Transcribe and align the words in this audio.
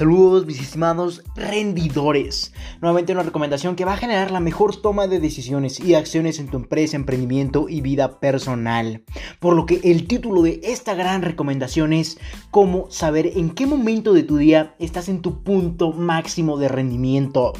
Saludos 0.00 0.46
mis 0.46 0.58
estimados 0.58 1.22
rendidores. 1.36 2.54
Nuevamente 2.80 3.12
una 3.12 3.22
recomendación 3.22 3.76
que 3.76 3.84
va 3.84 3.92
a 3.92 3.98
generar 3.98 4.30
la 4.30 4.40
mejor 4.40 4.74
toma 4.74 5.06
de 5.08 5.20
decisiones 5.20 5.78
y 5.78 5.92
acciones 5.92 6.38
en 6.38 6.48
tu 6.48 6.56
empresa, 6.56 6.96
emprendimiento 6.96 7.68
y 7.68 7.82
vida 7.82 8.18
personal. 8.18 9.04
Por 9.40 9.54
lo 9.54 9.66
que 9.66 9.78
el 9.84 10.06
título 10.06 10.40
de 10.40 10.62
esta 10.64 10.94
gran 10.94 11.20
recomendación 11.20 11.92
es 11.92 12.16
cómo 12.50 12.90
saber 12.90 13.26
en 13.36 13.50
qué 13.50 13.66
momento 13.66 14.14
de 14.14 14.22
tu 14.22 14.38
día 14.38 14.74
estás 14.78 15.10
en 15.10 15.20
tu 15.20 15.42
punto 15.42 15.92
máximo 15.92 16.56
de 16.56 16.68
rendimiento 16.68 17.52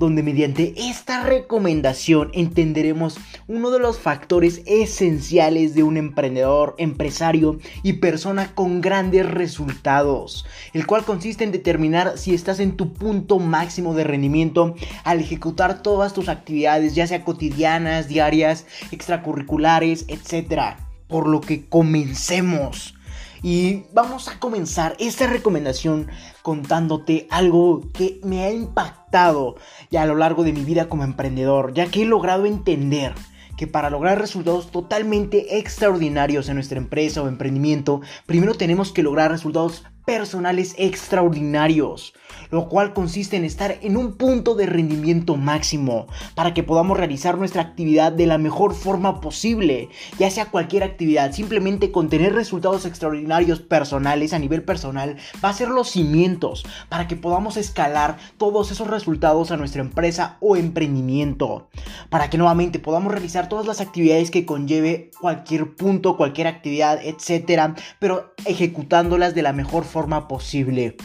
donde 0.00 0.22
mediante 0.22 0.72
esta 0.76 1.22
recomendación 1.22 2.30
entenderemos 2.32 3.18
uno 3.46 3.70
de 3.70 3.78
los 3.78 3.98
factores 3.98 4.62
esenciales 4.64 5.74
de 5.74 5.82
un 5.82 5.98
emprendedor, 5.98 6.74
empresario 6.78 7.58
y 7.82 7.94
persona 7.94 8.54
con 8.54 8.80
grandes 8.80 9.28
resultados, 9.28 10.46
el 10.72 10.86
cual 10.86 11.04
consiste 11.04 11.44
en 11.44 11.52
determinar 11.52 12.16
si 12.16 12.34
estás 12.34 12.60
en 12.60 12.78
tu 12.78 12.94
punto 12.94 13.38
máximo 13.38 13.94
de 13.94 14.04
rendimiento 14.04 14.74
al 15.04 15.20
ejecutar 15.20 15.82
todas 15.82 16.14
tus 16.14 16.30
actividades, 16.30 16.94
ya 16.94 17.06
sea 17.06 17.22
cotidianas, 17.22 18.08
diarias, 18.08 18.64
extracurriculares, 18.92 20.06
etc. 20.08 20.76
Por 21.08 21.28
lo 21.28 21.42
que 21.42 21.66
comencemos. 21.66 22.94
Y 23.42 23.84
vamos 23.92 24.28
a 24.28 24.38
comenzar 24.38 24.96
esta 24.98 25.26
recomendación 25.26 26.08
contándote 26.42 27.26
algo 27.30 27.82
que 27.92 28.20
me 28.22 28.44
ha 28.44 28.50
impactado 28.50 29.56
ya 29.90 30.02
a 30.02 30.06
lo 30.06 30.14
largo 30.14 30.44
de 30.44 30.52
mi 30.52 30.64
vida 30.64 30.88
como 30.88 31.04
emprendedor, 31.04 31.72
ya 31.72 31.86
que 31.86 32.02
he 32.02 32.06
logrado 32.06 32.46
entender 32.46 33.14
que 33.56 33.66
para 33.66 33.90
lograr 33.90 34.18
resultados 34.18 34.70
totalmente 34.70 35.58
extraordinarios 35.58 36.48
en 36.48 36.54
nuestra 36.54 36.78
empresa 36.78 37.22
o 37.22 37.28
emprendimiento, 37.28 38.00
primero 38.24 38.54
tenemos 38.54 38.90
que 38.90 39.02
lograr 39.02 39.30
resultados 39.30 39.84
personales 40.04 40.74
extraordinarios, 40.78 42.14
lo 42.50 42.68
cual 42.68 42.92
consiste 42.92 43.36
en 43.36 43.44
estar 43.44 43.78
en 43.82 43.96
un 43.96 44.16
punto 44.16 44.54
de 44.54 44.66
rendimiento 44.66 45.36
máximo 45.36 46.06
para 46.34 46.54
que 46.54 46.62
podamos 46.62 46.96
realizar 46.96 47.38
nuestra 47.38 47.62
actividad 47.62 48.12
de 48.12 48.26
la 48.26 48.38
mejor 48.38 48.74
forma 48.74 49.20
posible, 49.20 49.88
ya 50.18 50.30
sea 50.30 50.50
cualquier 50.50 50.82
actividad, 50.82 51.32
simplemente 51.32 51.92
con 51.92 52.08
tener 52.08 52.34
resultados 52.34 52.86
extraordinarios 52.86 53.60
personales 53.60 54.32
a 54.32 54.38
nivel 54.38 54.62
personal 54.62 55.16
va 55.44 55.50
a 55.50 55.54
ser 55.54 55.68
los 55.68 55.90
cimientos 55.90 56.64
para 56.88 57.06
que 57.06 57.16
podamos 57.16 57.56
escalar 57.56 58.16
todos 58.36 58.70
esos 58.70 58.88
resultados 58.88 59.50
a 59.50 59.56
nuestra 59.56 59.80
empresa 59.82 60.36
o 60.40 60.56
emprendimiento, 60.56 61.68
para 62.08 62.30
que 62.30 62.38
nuevamente 62.38 62.78
podamos 62.78 63.12
realizar 63.12 63.48
todas 63.48 63.66
las 63.66 63.80
actividades 63.80 64.30
que 64.30 64.46
conlleve 64.46 65.10
cualquier 65.20 65.76
punto, 65.76 66.16
cualquier 66.16 66.46
actividad, 66.46 67.00
etcétera, 67.02 67.74
pero 67.98 68.34
ejecutándolas 68.44 69.34
de 69.34 69.42
la 69.42 69.52
mejor 69.52 69.84
forma 69.84 69.89
posible. 70.28 70.96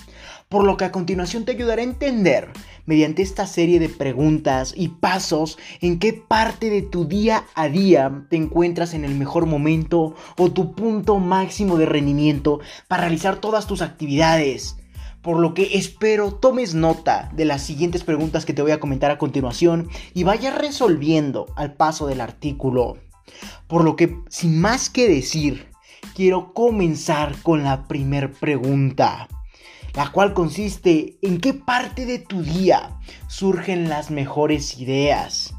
Por 0.50 0.64
lo 0.64 0.78
que 0.78 0.86
a 0.86 0.92
continuación 0.92 1.44
te 1.44 1.52
ayudaré 1.54 1.82
a 1.82 1.86
entender, 1.86 2.50
mediante 2.86 3.24
esta 3.24 3.48
serie 3.48 3.80
de 3.80 3.90
preguntas 3.90 4.74
y 4.76 4.90
pasos, 4.90 5.58
en 5.82 6.00
qué 6.00 6.14
parte 6.14 6.70
de 6.70 6.82
tu 6.82 7.06
día 7.06 7.46
a 7.56 7.68
día 7.68 8.26
te 8.30 8.38
encuentras 8.38 8.94
en 8.94 9.06
el 9.06 9.16
mejor 9.16 9.48
momento 9.48 10.16
o 10.38 10.52
tu 10.52 10.76
punto 10.76 11.20
máximo 11.20 11.78
de 11.78 11.88
rendimiento 11.88 12.60
para 12.88 13.02
realizar 13.02 13.38
todas 13.38 13.68
tus 13.68 13.82
actividades. 13.82 14.78
Por 15.22 15.40
lo 15.40 15.56
que 15.56 15.72
espero 15.74 16.36
tomes 16.36 16.76
nota 16.76 17.32
de 17.36 17.46
las 17.46 17.64
siguientes 17.64 18.04
preguntas 18.04 18.46
que 18.46 18.54
te 18.54 18.62
voy 18.62 18.72
a 18.72 18.80
comentar 18.80 19.10
a 19.10 19.18
continuación 19.18 19.90
y 20.14 20.24
vayas 20.24 20.56
resolviendo 20.56 21.48
al 21.56 21.74
paso 21.74 22.06
del 22.06 22.22
artículo. 22.22 22.98
Por 23.68 23.84
lo 23.84 23.96
que, 23.96 24.20
sin 24.30 24.62
más 24.62 24.92
que 24.92 25.10
decir, 25.10 25.75
quiero 26.16 26.54
comenzar 26.54 27.36
con 27.44 27.64
la 27.64 27.90
primer 27.90 28.32
pregunta, 28.32 29.28
la 29.94 30.12
cual 30.14 30.34
consiste 30.34 31.18
en 31.22 31.42
qué 31.42 31.54
parte 31.54 32.06
de 32.06 32.20
tu 32.20 32.42
día 32.42 32.98
surgen 33.28 33.90
las 33.90 34.12
mejores 34.12 34.80
ideas. 34.80 35.54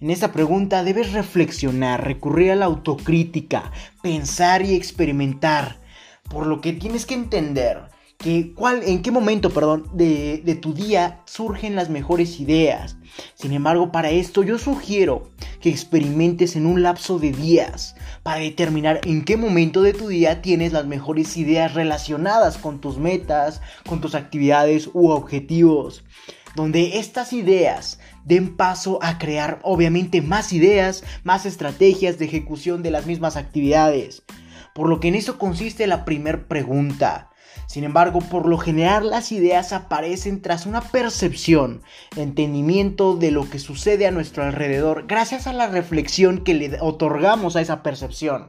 En 0.00 0.10
esta 0.10 0.30
pregunta 0.30 0.84
debes 0.84 1.12
reflexionar, 1.12 2.04
recurrir 2.04 2.52
a 2.52 2.54
la 2.54 2.66
autocrítica, 2.66 3.72
pensar 4.00 4.62
y 4.62 4.74
experimentar, 4.74 5.80
por 6.30 6.46
lo 6.46 6.60
que 6.60 6.72
tienes 6.72 7.04
que 7.04 7.14
entender 7.14 7.88
que 8.16 8.54
cuál, 8.54 8.82
en 8.84 9.02
qué 9.02 9.10
momento, 9.10 9.50
perdón, 9.50 9.90
de, 9.92 10.40
de 10.44 10.54
tu 10.54 10.72
día 10.72 11.22
surgen 11.26 11.74
las 11.74 11.90
mejores 11.90 12.38
ideas. 12.38 12.96
Sin 13.34 13.52
embargo, 13.52 13.90
para 13.90 14.10
esto 14.10 14.44
yo 14.44 14.58
sugiero 14.58 15.32
que 15.66 15.70
experimentes 15.70 16.54
en 16.54 16.64
un 16.64 16.84
lapso 16.84 17.18
de 17.18 17.32
días 17.32 17.96
para 18.22 18.38
determinar 18.38 19.00
en 19.04 19.24
qué 19.24 19.36
momento 19.36 19.82
de 19.82 19.94
tu 19.94 20.06
día 20.06 20.40
tienes 20.40 20.72
las 20.72 20.86
mejores 20.86 21.36
ideas 21.36 21.74
relacionadas 21.74 22.56
con 22.56 22.80
tus 22.80 22.98
metas, 22.98 23.60
con 23.84 24.00
tus 24.00 24.14
actividades 24.14 24.88
u 24.92 25.08
objetivos. 25.08 26.04
Donde 26.54 27.00
estas 27.00 27.32
ideas 27.32 27.98
den 28.24 28.56
paso 28.56 29.00
a 29.02 29.18
crear 29.18 29.58
obviamente 29.64 30.22
más 30.22 30.52
ideas, 30.52 31.02
más 31.24 31.46
estrategias 31.46 32.16
de 32.20 32.26
ejecución 32.26 32.84
de 32.84 32.92
las 32.92 33.06
mismas 33.06 33.34
actividades. 33.34 34.22
Por 34.72 34.88
lo 34.88 35.00
que 35.00 35.08
en 35.08 35.16
eso 35.16 35.36
consiste 35.36 35.88
la 35.88 36.04
primera 36.04 36.46
pregunta. 36.46 37.30
Sin 37.66 37.84
embargo, 37.84 38.20
por 38.20 38.46
lo 38.46 38.58
general 38.58 39.10
las 39.10 39.32
ideas 39.32 39.72
aparecen 39.72 40.40
tras 40.40 40.66
una 40.66 40.80
percepción, 40.80 41.82
entendimiento 42.16 43.16
de 43.16 43.30
lo 43.30 43.48
que 43.48 43.58
sucede 43.58 44.06
a 44.06 44.10
nuestro 44.10 44.44
alrededor, 44.44 45.06
gracias 45.06 45.46
a 45.46 45.52
la 45.52 45.66
reflexión 45.66 46.44
que 46.44 46.54
le 46.54 46.80
otorgamos 46.80 47.56
a 47.56 47.60
esa 47.60 47.82
percepción 47.82 48.48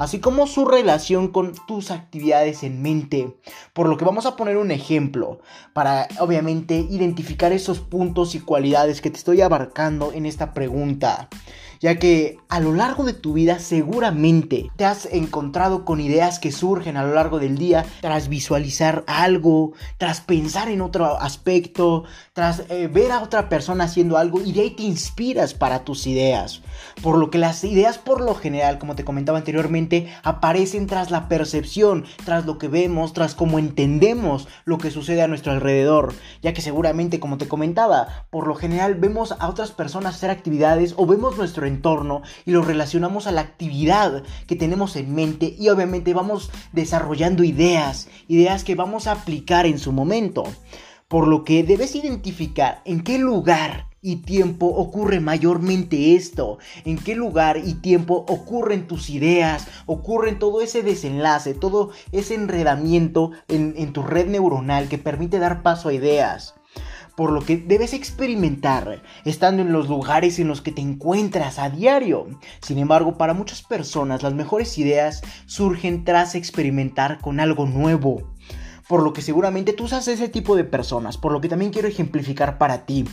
así 0.00 0.18
como 0.18 0.46
su 0.46 0.64
relación 0.64 1.28
con 1.28 1.52
tus 1.66 1.90
actividades 1.90 2.62
en 2.62 2.80
mente. 2.80 3.36
Por 3.74 3.86
lo 3.86 3.98
que 3.98 4.06
vamos 4.06 4.24
a 4.24 4.34
poner 4.34 4.56
un 4.56 4.70
ejemplo 4.70 5.40
para 5.74 6.08
obviamente 6.20 6.86
identificar 6.88 7.52
esos 7.52 7.80
puntos 7.80 8.34
y 8.34 8.40
cualidades 8.40 9.02
que 9.02 9.10
te 9.10 9.18
estoy 9.18 9.42
abarcando 9.42 10.12
en 10.14 10.24
esta 10.24 10.54
pregunta 10.54 11.28
ya 11.80 11.98
que 11.98 12.38
a 12.48 12.60
lo 12.60 12.74
largo 12.74 13.04
de 13.04 13.14
tu 13.14 13.32
vida 13.32 13.58
seguramente 13.58 14.70
te 14.76 14.84
has 14.84 15.06
encontrado 15.06 15.84
con 15.84 16.00
ideas 16.00 16.38
que 16.38 16.52
surgen 16.52 16.96
a 16.96 17.04
lo 17.04 17.14
largo 17.14 17.38
del 17.38 17.56
día 17.56 17.86
tras 18.02 18.28
visualizar 18.28 19.02
algo, 19.06 19.72
tras 19.96 20.20
pensar 20.20 20.68
en 20.68 20.82
otro 20.82 21.18
aspecto, 21.20 22.04
tras 22.34 22.64
eh, 22.68 22.88
ver 22.88 23.12
a 23.12 23.22
otra 23.22 23.48
persona 23.48 23.84
haciendo 23.84 24.18
algo 24.18 24.40
y 24.42 24.52
de 24.52 24.60
ahí 24.60 24.70
te 24.70 24.82
inspiras 24.82 25.54
para 25.54 25.84
tus 25.84 26.06
ideas. 26.06 26.62
Por 27.02 27.16
lo 27.16 27.30
que 27.30 27.38
las 27.38 27.64
ideas 27.64 27.98
por 27.98 28.20
lo 28.20 28.34
general, 28.34 28.78
como 28.78 28.94
te 28.94 29.04
comentaba 29.04 29.38
anteriormente, 29.38 30.12
aparecen 30.22 30.86
tras 30.86 31.10
la 31.10 31.28
percepción, 31.28 32.04
tras 32.24 32.44
lo 32.44 32.58
que 32.58 32.68
vemos, 32.68 33.14
tras 33.14 33.34
cómo 33.34 33.58
entendemos 33.58 34.48
lo 34.64 34.78
que 34.78 34.90
sucede 34.90 35.22
a 35.22 35.28
nuestro 35.28 35.52
alrededor, 35.52 36.12
ya 36.42 36.52
que 36.52 36.60
seguramente, 36.60 37.20
como 37.20 37.38
te 37.38 37.48
comentaba, 37.48 38.26
por 38.30 38.46
lo 38.46 38.54
general 38.54 38.96
vemos 38.96 39.32
a 39.32 39.48
otras 39.48 39.70
personas 39.70 40.16
hacer 40.16 40.30
actividades 40.30 40.94
o 40.96 41.06
vemos 41.06 41.38
nuestro 41.38 41.69
entorno 41.70 42.22
y 42.44 42.50
lo 42.50 42.62
relacionamos 42.62 43.26
a 43.26 43.32
la 43.32 43.40
actividad 43.40 44.22
que 44.46 44.56
tenemos 44.56 44.96
en 44.96 45.14
mente 45.14 45.56
y 45.58 45.68
obviamente 45.68 46.12
vamos 46.12 46.50
desarrollando 46.72 47.44
ideas, 47.44 48.08
ideas 48.28 48.64
que 48.64 48.74
vamos 48.74 49.06
a 49.06 49.12
aplicar 49.12 49.66
en 49.66 49.78
su 49.78 49.92
momento. 49.92 50.44
Por 51.08 51.26
lo 51.26 51.44
que 51.44 51.64
debes 51.64 51.96
identificar 51.96 52.82
en 52.84 53.02
qué 53.02 53.18
lugar 53.18 53.88
y 54.02 54.16
tiempo 54.16 54.66
ocurre 54.66 55.20
mayormente 55.20 56.14
esto, 56.14 56.58
en 56.84 56.98
qué 56.98 57.14
lugar 57.14 57.58
y 57.58 57.74
tiempo 57.74 58.24
ocurren 58.28 58.86
tus 58.86 59.10
ideas, 59.10 59.66
ocurren 59.86 60.38
todo 60.38 60.62
ese 60.62 60.82
desenlace, 60.82 61.54
todo 61.54 61.90
ese 62.12 62.34
enredamiento 62.34 63.32
en, 63.48 63.74
en 63.76 63.92
tu 63.92 64.02
red 64.02 64.26
neuronal 64.26 64.88
que 64.88 64.98
permite 64.98 65.38
dar 65.38 65.62
paso 65.62 65.88
a 65.88 65.94
ideas 65.94 66.54
por 67.20 67.32
lo 67.32 67.42
que 67.42 67.58
debes 67.58 67.92
experimentar 67.92 69.02
estando 69.26 69.60
en 69.60 69.72
los 69.72 69.90
lugares 69.90 70.38
en 70.38 70.48
los 70.48 70.62
que 70.62 70.72
te 70.72 70.80
encuentras 70.80 71.58
a 71.58 71.68
diario. 71.68 72.28
Sin 72.62 72.78
embargo, 72.78 73.18
para 73.18 73.34
muchas 73.34 73.60
personas 73.60 74.22
las 74.22 74.32
mejores 74.32 74.78
ideas 74.78 75.20
surgen 75.44 76.06
tras 76.06 76.34
experimentar 76.34 77.20
con 77.20 77.38
algo 77.38 77.66
nuevo 77.66 78.22
por 78.88 79.04
lo 79.04 79.12
que 79.12 79.22
seguramente 79.22 79.72
tú 79.72 79.86
seas 79.86 80.08
ese 80.08 80.28
tipo 80.28 80.56
de 80.56 80.64
personas, 80.64 81.16
por 81.16 81.30
lo 81.30 81.40
que 81.40 81.48
también 81.48 81.70
quiero 81.70 81.86
ejemplificar 81.86 82.58
para 82.58 82.86
ti, 82.86 83.04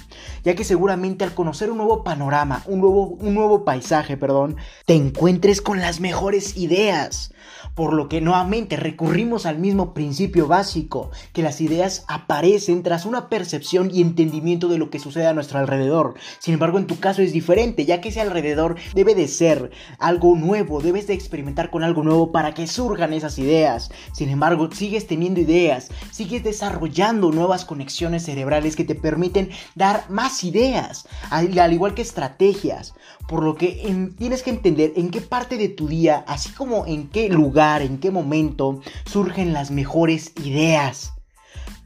ya 0.43 0.55
que 0.55 0.63
seguramente 0.63 1.23
al 1.23 1.35
conocer 1.35 1.69
un 1.69 1.77
nuevo 1.77 2.03
panorama, 2.03 2.63
un 2.65 2.79
nuevo, 2.79 3.09
un 3.09 3.35
nuevo 3.35 3.63
paisaje, 3.63 4.17
perdón, 4.17 4.55
te 4.87 4.95
encuentres 4.95 5.61
con 5.61 5.79
las 5.79 5.99
mejores 5.99 6.57
ideas, 6.57 7.31
por 7.75 7.93
lo 7.93 8.09
que 8.09 8.21
nuevamente 8.21 8.75
recurrimos 8.75 9.45
al 9.45 9.59
mismo 9.59 9.93
principio 9.93 10.47
básico, 10.47 11.11
que 11.33 11.43
las 11.43 11.61
ideas 11.61 12.05
aparecen 12.07 12.83
tras 12.83 13.05
una 13.05 13.29
percepción 13.29 13.89
y 13.93 14.01
entendimiento 14.01 14.67
de 14.67 14.77
lo 14.77 14.89
que 14.89 14.99
sucede 14.99 15.27
a 15.27 15.33
nuestro 15.33 15.59
alrededor. 15.59 16.15
Sin 16.39 16.53
embargo, 16.53 16.77
en 16.77 16.87
tu 16.87 16.99
caso 16.99 17.21
es 17.21 17.33
diferente, 17.33 17.85
ya 17.85 18.01
que 18.01 18.09
ese 18.09 18.21
alrededor 18.21 18.75
debe 18.93 19.15
de 19.15 19.27
ser 19.27 19.71
algo 19.99 20.35
nuevo, 20.35 20.81
debes 20.81 21.07
de 21.07 21.13
experimentar 21.13 21.69
con 21.69 21.83
algo 21.83 22.03
nuevo 22.03 22.31
para 22.31 22.53
que 22.53 22.67
surjan 22.67 23.13
esas 23.13 23.37
ideas. 23.37 23.89
Sin 24.13 24.29
embargo, 24.29 24.69
sigues 24.71 25.07
teniendo 25.07 25.39
ideas, 25.39 25.89
sigues 26.11 26.43
desarrollando 26.43 27.31
nuevas 27.31 27.65
conexiones 27.65 28.23
cerebrales 28.23 28.75
que 28.75 28.83
te 28.83 28.95
permiten 28.95 29.49
dar 29.75 30.09
más 30.09 30.43
ideas, 30.43 31.07
al, 31.29 31.73
igual 31.73 31.93
que 31.93 32.01
estrategias. 32.01 32.93
Por 33.27 33.43
lo 33.43 33.55
que 33.55 34.13
tienes 34.17 34.41
que 34.41 34.51
entender 34.51 34.93
en 34.95 35.09
qué 35.09 35.19
parte 35.19 35.57
de 35.57 35.67
tu 35.67 35.87
día, 35.87 36.23
así 36.27 36.49
como 36.51 36.85
en 36.85 37.09
qué 37.09 37.27
lugar, 37.37 37.81
en 37.81 37.99
qué 37.99 38.11
momento 38.11 38.81
surgen 39.05 39.53
las 39.53 39.71
mejores 39.71 40.33
ideas. 40.43 41.16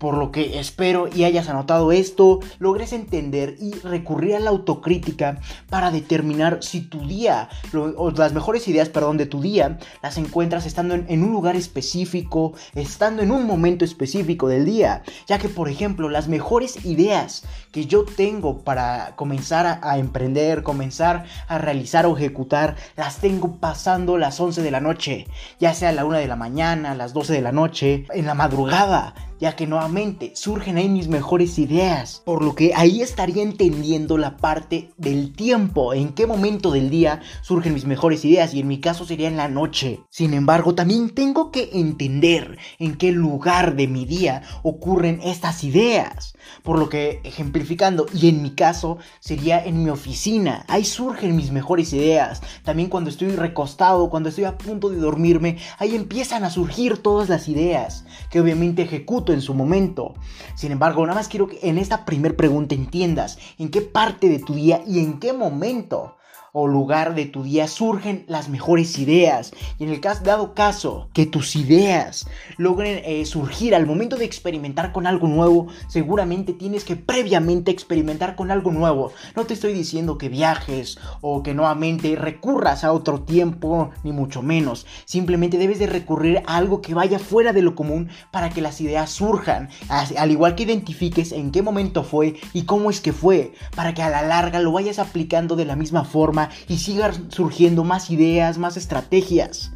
Por 0.01 0.17
lo 0.17 0.31
que 0.31 0.59
espero 0.59 1.07
y 1.13 1.25
hayas 1.25 1.47
anotado 1.47 1.91
esto, 1.91 2.39
logres 2.57 2.91
entender 2.91 3.55
y 3.59 3.73
recurrir 3.83 4.35
a 4.35 4.39
la 4.39 4.49
autocrítica 4.49 5.39
para 5.69 5.91
determinar 5.91 6.63
si 6.63 6.81
tu 6.81 7.05
día, 7.05 7.49
o 7.71 8.09
las 8.09 8.33
mejores 8.33 8.67
ideas, 8.67 8.89
perdón, 8.89 9.17
de 9.17 9.27
tu 9.27 9.41
día, 9.41 9.77
las 10.01 10.17
encuentras 10.17 10.65
estando 10.65 10.95
en, 10.95 11.23
un 11.23 11.31
lugar 11.31 11.55
específico, 11.55 12.53
estando 12.73 13.21
en 13.21 13.29
un 13.29 13.45
momento 13.45 13.85
específico 13.85 14.47
del 14.47 14.65
día. 14.65 15.03
Ya 15.27 15.37
que, 15.37 15.49
por 15.49 15.69
ejemplo, 15.69 16.09
las 16.09 16.27
mejores 16.27 16.83
ideas 16.83 17.43
que 17.71 17.85
yo 17.85 18.03
tengo 18.03 18.63
para 18.63 19.15
comenzar 19.15 19.81
a, 19.83 19.99
emprender, 19.99 20.63
comenzar 20.63 21.25
a 21.47 21.59
realizar 21.59 22.07
o 22.07 22.17
ejecutar, 22.17 22.75
las 22.97 23.17
tengo 23.17 23.57
pasando 23.57 24.17
las 24.17 24.39
11 24.39 24.63
de 24.63 24.71
la 24.71 24.79
noche, 24.79 25.27
ya 25.59 25.75
sea 25.75 25.91
la 25.91 26.05
1 26.05 26.17
de 26.17 26.27
la 26.27 26.35
mañana, 26.35 26.95
las 26.95 27.13
12 27.13 27.33
de 27.33 27.41
la 27.41 27.51
noche, 27.51 28.07
en 28.15 28.25
la 28.25 28.33
madrugada 28.33 29.13
ya 29.41 29.55
que 29.55 29.65
nuevamente 29.65 30.33
surgen 30.35 30.77
ahí 30.77 30.87
mis 30.87 31.07
mejores 31.07 31.57
ideas, 31.57 32.21
por 32.23 32.43
lo 32.43 32.53
que 32.53 32.73
ahí 32.75 33.01
estaría 33.01 33.41
entendiendo 33.41 34.19
la 34.19 34.37
parte 34.37 34.91
del 34.97 35.33
tiempo, 35.33 35.95
en 35.95 36.09
qué 36.13 36.27
momento 36.27 36.71
del 36.71 36.91
día 36.91 37.21
surgen 37.41 37.73
mis 37.73 37.85
mejores 37.85 38.23
ideas 38.23 38.53
y 38.53 38.59
en 38.59 38.67
mi 38.67 38.79
caso 38.79 39.03
sería 39.03 39.27
en 39.27 39.37
la 39.37 39.47
noche. 39.47 40.01
Sin 40.11 40.35
embargo, 40.35 40.75
también 40.75 41.09
tengo 41.09 41.51
que 41.51 41.71
entender 41.73 42.59
en 42.77 42.95
qué 42.95 43.11
lugar 43.11 43.75
de 43.75 43.87
mi 43.87 44.05
día 44.05 44.43
ocurren 44.61 45.19
estas 45.23 45.63
ideas, 45.63 46.35
por 46.61 46.77
lo 46.77 46.87
que 46.87 47.19
ejemplificando 47.23 48.05
y 48.13 48.29
en 48.29 48.43
mi 48.43 48.51
caso 48.51 48.99
sería 49.19 49.65
en 49.65 49.83
mi 49.83 49.89
oficina, 49.89 50.65
ahí 50.67 50.85
surgen 50.85 51.35
mis 51.35 51.51
mejores 51.51 51.93
ideas, 51.93 52.43
también 52.63 52.89
cuando 52.89 53.09
estoy 53.09 53.29
recostado, 53.29 54.11
cuando 54.11 54.29
estoy 54.29 54.43
a 54.43 54.59
punto 54.59 54.89
de 54.89 54.97
dormirme, 54.97 55.57
ahí 55.79 55.95
empiezan 55.95 56.43
a 56.43 56.51
surgir 56.51 56.97
todas 56.97 57.27
las 57.27 57.47
ideas 57.47 58.05
que 58.29 58.39
obviamente 58.39 58.83
ejecuto 58.83 59.30
en 59.33 59.41
su 59.41 59.53
momento. 59.53 60.13
Sin 60.55 60.71
embargo, 60.71 61.05
nada 61.05 61.19
más 61.19 61.27
quiero 61.27 61.47
que 61.47 61.59
en 61.61 61.77
esta 61.77 62.05
primer 62.05 62.35
pregunta 62.35 62.75
entiendas 62.75 63.37
en 63.57 63.69
qué 63.69 63.81
parte 63.81 64.29
de 64.29 64.39
tu 64.39 64.55
día 64.55 64.83
y 64.85 64.99
en 64.99 65.19
qué 65.19 65.33
momento 65.33 66.15
o 66.53 66.67
lugar 66.67 67.15
de 67.15 67.25
tu 67.25 67.43
día 67.43 67.67
surgen 67.67 68.25
las 68.27 68.49
mejores 68.49 68.97
ideas. 68.99 69.51
Y 69.79 69.83
en 69.85 69.89
el 69.89 70.01
caso, 70.01 70.23
dado 70.23 70.53
caso 70.53 71.09
que 71.13 71.25
tus 71.25 71.55
ideas 71.55 72.27
logren 72.57 73.01
eh, 73.05 73.25
surgir 73.25 73.73
al 73.75 73.85
momento 73.85 74.17
de 74.17 74.25
experimentar 74.25 74.91
con 74.91 75.07
algo 75.07 75.27
nuevo, 75.27 75.67
seguramente 75.87 76.53
tienes 76.53 76.83
que 76.83 76.95
previamente 76.95 77.71
experimentar 77.71 78.35
con 78.35 78.51
algo 78.51 78.71
nuevo. 78.71 79.11
No 79.35 79.45
te 79.45 79.53
estoy 79.53 79.73
diciendo 79.73 80.17
que 80.17 80.29
viajes 80.29 80.97
o 81.21 81.43
que 81.43 81.53
nuevamente 81.53 82.15
recurras 82.15 82.83
a 82.83 82.91
otro 82.91 83.21
tiempo, 83.21 83.91
ni 84.03 84.11
mucho 84.11 84.41
menos. 84.41 84.85
Simplemente 85.05 85.57
debes 85.57 85.79
de 85.79 85.87
recurrir 85.87 86.43
a 86.45 86.57
algo 86.57 86.81
que 86.81 86.93
vaya 86.93 87.19
fuera 87.19 87.53
de 87.53 87.61
lo 87.61 87.75
común 87.75 88.09
para 88.31 88.49
que 88.49 88.61
las 88.61 88.81
ideas 88.81 89.09
surjan. 89.09 89.69
Al 89.89 90.31
igual 90.31 90.55
que 90.55 90.63
identifiques 90.63 91.31
en 91.31 91.51
qué 91.51 91.61
momento 91.61 92.03
fue 92.03 92.35
y 92.53 92.63
cómo 92.63 92.89
es 92.89 93.01
que 93.01 93.13
fue, 93.13 93.53
para 93.75 93.93
que 93.93 94.03
a 94.03 94.09
la 94.09 94.21
larga 94.21 94.59
lo 94.59 94.71
vayas 94.71 94.99
aplicando 94.99 95.55
de 95.55 95.65
la 95.65 95.75
misma 95.75 96.03
forma 96.03 96.40
y 96.67 96.77
sigan 96.77 97.31
surgiendo 97.31 97.83
más 97.83 98.09
ideas, 98.09 98.57
más 98.57 98.77
estrategias. 98.77 99.71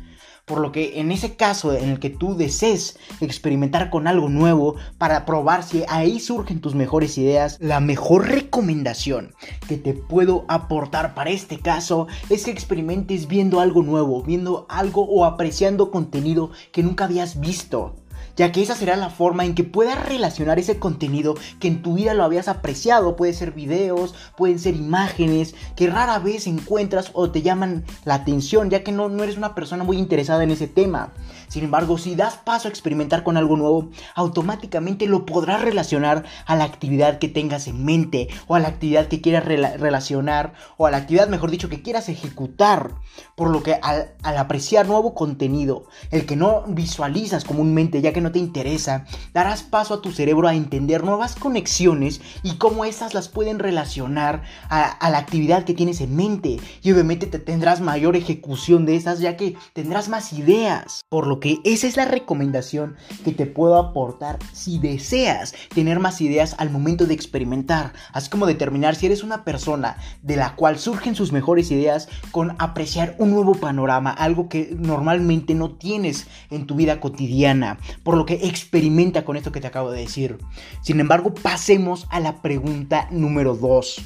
Por 0.46 0.60
lo 0.60 0.72
que 0.72 1.00
en 1.00 1.12
ese 1.12 1.36
caso 1.36 1.74
en 1.74 1.90
el 1.90 2.00
que 2.00 2.12
tú 2.12 2.36
desees 2.36 3.00
experimentar 3.20 3.90
con 3.90 4.06
algo 4.08 4.30
nuevo 4.30 4.76
para 5.00 5.26
probar 5.26 5.64
si 5.64 5.84
ahí 5.88 6.20
surgen 6.20 6.62
tus 6.62 6.76
mejores 6.76 7.18
ideas, 7.18 7.58
la 7.60 7.80
mejor 7.80 8.28
recomendación 8.30 9.34
que 9.68 9.78
te 9.78 9.94
puedo 9.94 10.46
aportar 10.48 11.16
para 11.16 11.32
este 11.32 11.58
caso 11.58 12.06
es 12.30 12.46
que 12.46 12.52
experimentes 12.52 13.28
viendo 13.28 13.60
algo 13.60 13.82
nuevo, 13.82 14.22
viendo 14.22 14.68
algo 14.70 15.02
o 15.10 15.26
apreciando 15.26 15.90
contenido 15.90 16.52
que 16.72 16.84
nunca 16.84 17.06
habías 17.06 17.40
visto 17.40 17.96
ya 18.36 18.52
que 18.52 18.62
esa 18.62 18.76
será 18.76 18.96
la 18.96 19.10
forma 19.10 19.46
en 19.46 19.56
que 19.56 19.64
puedas 19.64 20.04
relacionar 20.06 20.60
ese 20.60 20.80
contenido 20.80 21.36
que 21.60 21.68
en 21.68 21.82
tu 21.82 21.96
vida 21.96 22.14
lo 22.14 22.24
habías 22.24 22.48
apreciado. 22.48 23.16
Puede 23.16 23.34
ser 23.34 23.52
videos, 23.52 24.14
pueden 24.38 24.60
ser 24.60 24.76
imágenes 24.76 25.56
que 25.76 25.90
rara 25.90 26.20
vez 26.20 26.48
encuentras 26.48 27.12
o 27.14 27.32
te 27.32 27.42
llaman 27.42 27.86
la 28.04 28.16
atención, 28.16 28.70
ya 28.70 28.84
que 28.84 28.92
no, 28.92 29.10
no 29.10 29.24
eres 29.24 29.38
una 29.38 29.56
persona 29.56 29.84
muy 29.84 29.98
interesada 29.98 30.44
en 30.44 30.52
ese 30.52 30.68
tema. 30.68 31.14
Sin 31.48 31.64
embargo, 31.64 31.98
si 31.98 32.16
das 32.16 32.36
paso 32.36 32.68
a 32.68 32.72
experimentar 32.72 33.24
con 33.24 33.38
algo 33.38 33.56
nuevo, 33.56 33.90
automáticamente 34.16 35.08
lo 35.08 35.26
podrás 35.26 35.62
relacionar 35.62 36.26
a 36.46 36.56
la 36.56 36.64
actividad 36.64 37.20
que 37.20 37.28
tengas 37.28 37.68
en 37.68 37.86
mente 37.86 38.28
o 38.48 38.56
a 38.56 38.60
la 38.60 38.68
actividad 38.68 39.08
que 39.08 39.22
quieras 39.22 39.46
relacionar 39.46 40.54
o 40.78 40.86
a 40.86 40.92
la 40.92 40.98
actividad, 40.98 41.30
mejor 41.30 41.52
dicho, 41.52 41.70
que 41.70 41.82
quieras 41.82 42.10
ejecutar. 42.10 42.96
Por 43.36 43.50
lo 43.50 43.64
que 43.64 43.76
al, 43.82 44.14
al 44.24 44.38
apreciar 44.38 44.88
nuevo 44.88 45.14
contenido, 45.14 45.88
el 46.12 46.26
que 46.26 46.36
no 46.36 46.64
visualizas 46.68 47.46
comúnmente 47.46 48.02
ya 48.02 48.14
que 48.14 48.22
no 48.22 48.25
te 48.32 48.40
interesa, 48.40 49.06
darás 49.34 49.64
paso 49.64 49.94
a 49.94 50.02
tu 50.02 50.12
cerebro 50.12 50.48
a 50.48 50.56
entender 50.56 51.04
nuevas 51.04 51.36
conexiones 51.36 52.22
y 52.44 52.56
cómo 52.56 52.86
estas 52.86 53.14
las 53.14 53.30
pueden 53.30 53.60
relacionar 53.60 54.44
a, 54.70 55.10
la 55.10 55.18
actividad 55.18 55.64
que 55.64 55.74
tienes 55.74 56.02
en 56.02 56.16
mente. 56.16 56.58
Y 56.82 56.92
obviamente 56.92 57.28
te 57.28 57.40
tendrás 57.40 57.82
mayor 57.82 58.16
ejecución 58.16 58.86
de 58.86 58.96
esas 58.96 59.20
ya 59.20 59.38
que 59.38 59.56
tendrás 59.74 60.10
más 60.10 60.34
ideas. 60.34 61.02
Por 61.10 61.28
lo 61.28 61.40
que 61.40 61.60
esa 61.64 61.88
es 61.88 61.98
la 61.98 62.06
recomendación 62.06 62.96
que 63.24 63.32
te 63.32 63.46
puedo 63.46 63.78
aportar 63.78 64.40
si 64.54 64.80
deseas 64.80 65.54
tener 65.74 66.00
más 66.00 66.22
ideas 66.22 66.56
al 66.58 66.70
momento 66.70 67.06
de 67.06 67.14
experimentar. 67.14 67.94
Así 68.14 68.30
como 68.30 68.46
determinar 68.46 68.96
si 68.96 69.06
eres 69.06 69.24
una 69.24 69.44
persona 69.44 69.98
de 70.22 70.36
la 70.36 70.56
cual 70.56 70.80
surgen 70.80 71.16
sus 71.16 71.32
mejores 71.32 71.72
ideas 71.72 72.08
con 72.32 72.56
apreciar 72.60 73.16
un 73.20 73.32
nuevo 73.32 73.54
panorama, 73.54 74.12
algo 74.12 74.50
que 74.50 74.76
normalmente 74.78 75.56
no 75.56 75.72
tienes 75.72 76.28
en 76.50 76.66
tu 76.66 76.76
vida 76.76 77.00
cotidiana 77.00 77.78
por 78.04 78.15
lo 78.18 78.26
que 78.26 78.48
experimenta 78.48 79.26
con 79.26 79.38
esto 79.38 79.52
que 79.52 79.62
te 79.62 79.68
acabo 79.68 79.92
de 79.92 80.02
decir. 80.02 80.38
Sin 80.82 81.00
embargo, 81.00 81.34
pasemos 81.34 82.08
a 82.10 82.20
la 82.20 82.42
pregunta 82.42 83.08
número 83.12 83.56
2, 83.56 84.02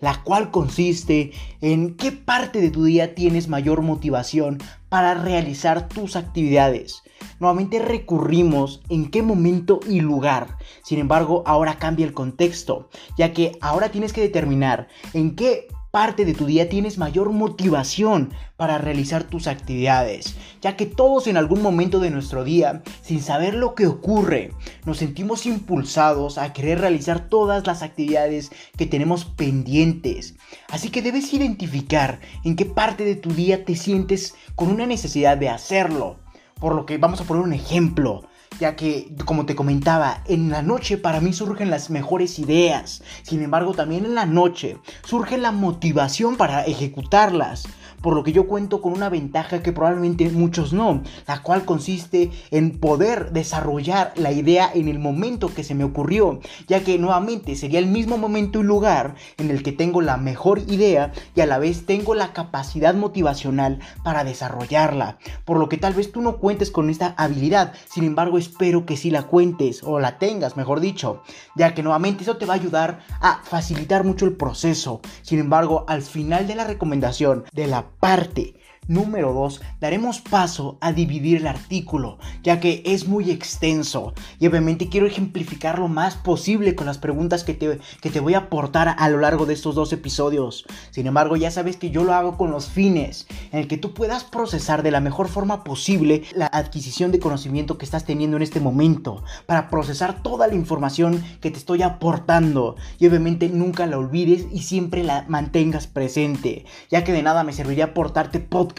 la 0.00 0.22
cual 0.22 0.50
consiste 0.50 1.32
en 1.60 1.94
qué 1.96 2.12
parte 2.12 2.60
de 2.60 2.70
tu 2.70 2.84
día 2.84 3.14
tienes 3.14 3.48
mayor 3.48 3.82
motivación 3.82 4.58
para 4.88 5.14
realizar 5.14 5.88
tus 5.88 6.16
actividades. 6.16 7.02
Nuevamente 7.40 7.78
recurrimos 7.78 8.82
en 8.88 9.10
qué 9.10 9.22
momento 9.22 9.80
y 9.88 10.00
lugar. 10.00 10.56
Sin 10.82 10.98
embargo, 10.98 11.42
ahora 11.46 11.78
cambia 11.78 12.06
el 12.06 12.12
contexto, 12.12 12.88
ya 13.18 13.32
que 13.32 13.58
ahora 13.60 13.90
tienes 13.90 14.12
que 14.12 14.20
determinar 14.20 14.88
en 15.12 15.34
qué 15.34 15.68
parte 15.96 16.26
de 16.26 16.34
tu 16.34 16.44
día 16.44 16.68
tienes 16.68 16.98
mayor 16.98 17.30
motivación 17.30 18.34
para 18.58 18.76
realizar 18.76 19.24
tus 19.24 19.46
actividades, 19.46 20.36
ya 20.60 20.76
que 20.76 20.84
todos 20.84 21.26
en 21.26 21.38
algún 21.38 21.62
momento 21.62 22.00
de 22.00 22.10
nuestro 22.10 22.44
día, 22.44 22.82
sin 23.00 23.22
saber 23.22 23.54
lo 23.54 23.74
que 23.74 23.86
ocurre, 23.86 24.52
nos 24.84 24.98
sentimos 24.98 25.46
impulsados 25.46 26.36
a 26.36 26.52
querer 26.52 26.80
realizar 26.80 27.30
todas 27.30 27.66
las 27.66 27.80
actividades 27.80 28.50
que 28.76 28.84
tenemos 28.84 29.24
pendientes. 29.24 30.34
Así 30.68 30.90
que 30.90 31.00
debes 31.00 31.32
identificar 31.32 32.20
en 32.44 32.56
qué 32.56 32.66
parte 32.66 33.06
de 33.06 33.16
tu 33.16 33.32
día 33.32 33.64
te 33.64 33.74
sientes 33.74 34.34
con 34.54 34.68
una 34.68 34.84
necesidad 34.84 35.38
de 35.38 35.48
hacerlo. 35.48 36.18
Por 36.60 36.74
lo 36.74 36.84
que 36.84 36.98
vamos 36.98 37.22
a 37.22 37.24
poner 37.24 37.42
un 37.42 37.54
ejemplo 37.54 38.28
ya 38.58 38.76
que, 38.76 39.12
como 39.24 39.46
te 39.46 39.54
comentaba, 39.54 40.22
en 40.26 40.50
la 40.50 40.62
noche 40.62 40.98
para 40.98 41.20
mí 41.20 41.32
surgen 41.32 41.70
las 41.70 41.90
mejores 41.90 42.38
ideas. 42.38 43.02
Sin 43.22 43.42
embargo, 43.42 43.74
también 43.74 44.04
en 44.04 44.14
la 44.14 44.26
noche 44.26 44.78
surge 45.04 45.38
la 45.38 45.52
motivación 45.52 46.36
para 46.36 46.64
ejecutarlas 46.64 47.66
por 48.02 48.14
lo 48.14 48.24
que 48.24 48.32
yo 48.32 48.46
cuento 48.46 48.80
con 48.80 48.92
una 48.92 49.08
ventaja 49.08 49.62
que 49.62 49.72
probablemente 49.72 50.28
muchos 50.30 50.72
no, 50.72 51.02
la 51.26 51.42
cual 51.42 51.64
consiste 51.64 52.30
en 52.50 52.78
poder 52.78 53.32
desarrollar 53.32 54.12
la 54.16 54.32
idea 54.32 54.70
en 54.72 54.88
el 54.88 54.98
momento 54.98 55.52
que 55.54 55.64
se 55.64 55.74
me 55.74 55.84
ocurrió, 55.84 56.40
ya 56.68 56.84
que 56.84 56.98
nuevamente 56.98 57.56
sería 57.56 57.78
el 57.78 57.86
mismo 57.86 58.18
momento 58.18 58.60
y 58.60 58.62
lugar 58.62 59.14
en 59.38 59.50
el 59.50 59.62
que 59.62 59.72
tengo 59.72 60.00
la 60.02 60.16
mejor 60.16 60.60
idea 60.60 61.12
y 61.34 61.40
a 61.40 61.46
la 61.46 61.58
vez 61.58 61.86
tengo 61.86 62.14
la 62.14 62.32
capacidad 62.32 62.94
motivacional 62.94 63.80
para 64.04 64.24
desarrollarla, 64.24 65.18
por 65.44 65.58
lo 65.58 65.68
que 65.68 65.78
tal 65.78 65.94
vez 65.94 66.12
tú 66.12 66.20
no 66.20 66.38
cuentes 66.38 66.70
con 66.70 66.90
esta 66.90 67.14
habilidad, 67.16 67.72
sin 67.88 68.04
embargo 68.04 68.38
espero 68.38 68.86
que 68.86 68.96
sí 68.96 69.10
la 69.10 69.22
cuentes 69.22 69.82
o 69.82 70.00
la 70.00 70.18
tengas, 70.18 70.56
mejor 70.56 70.80
dicho, 70.80 71.22
ya 71.54 71.74
que 71.74 71.82
nuevamente 71.82 72.22
eso 72.22 72.36
te 72.36 72.46
va 72.46 72.54
a 72.54 72.56
ayudar 72.56 73.00
a 73.20 73.40
facilitar 73.44 74.04
mucho 74.04 74.24
el 74.24 74.32
proceso. 74.32 75.00
Sin 75.22 75.38
embargo, 75.38 75.84
al 75.88 76.02
final 76.02 76.46
de 76.46 76.54
la 76.54 76.64
recomendación 76.64 77.44
de 77.52 77.66
la 77.66 77.86
parte 78.00 78.54
Número 78.88 79.32
2, 79.32 79.62
daremos 79.80 80.20
paso 80.20 80.78
a 80.80 80.92
dividir 80.92 81.38
el 81.38 81.48
artículo, 81.48 82.18
ya 82.44 82.60
que 82.60 82.84
es 82.86 83.08
muy 83.08 83.32
extenso 83.32 84.14
y 84.38 84.46
obviamente 84.46 84.88
quiero 84.88 85.08
ejemplificar 85.08 85.80
lo 85.80 85.88
más 85.88 86.14
posible 86.14 86.76
con 86.76 86.86
las 86.86 86.98
preguntas 86.98 87.42
que 87.42 87.54
te, 87.54 87.80
que 88.00 88.10
te 88.10 88.20
voy 88.20 88.34
a 88.34 88.38
aportar 88.38 88.94
a 88.96 89.08
lo 89.08 89.18
largo 89.18 89.44
de 89.44 89.54
estos 89.54 89.74
dos 89.74 89.92
episodios. 89.92 90.66
Sin 90.92 91.08
embargo, 91.08 91.34
ya 91.34 91.50
sabes 91.50 91.76
que 91.76 91.90
yo 91.90 92.04
lo 92.04 92.14
hago 92.14 92.36
con 92.36 92.52
los 92.52 92.68
fines, 92.68 93.26
en 93.50 93.58
el 93.58 93.66
que 93.66 93.76
tú 93.76 93.92
puedas 93.92 94.22
procesar 94.22 94.84
de 94.84 94.92
la 94.92 95.00
mejor 95.00 95.26
forma 95.26 95.64
posible 95.64 96.22
la 96.36 96.46
adquisición 96.46 97.10
de 97.10 97.18
conocimiento 97.18 97.78
que 97.78 97.84
estás 97.84 98.04
teniendo 98.04 98.36
en 98.36 98.44
este 98.44 98.60
momento, 98.60 99.24
para 99.46 99.68
procesar 99.68 100.22
toda 100.22 100.46
la 100.46 100.54
información 100.54 101.24
que 101.40 101.50
te 101.50 101.58
estoy 101.58 101.82
aportando 101.82 102.76
y 103.00 103.08
obviamente 103.08 103.48
nunca 103.48 103.86
la 103.86 103.98
olvides 103.98 104.46
y 104.52 104.62
siempre 104.62 105.02
la 105.02 105.24
mantengas 105.26 105.88
presente, 105.88 106.66
ya 106.88 107.02
que 107.02 107.12
de 107.12 107.24
nada 107.24 107.42
me 107.42 107.52
serviría 107.52 107.86
aportarte 107.86 108.38
podcast 108.38 108.75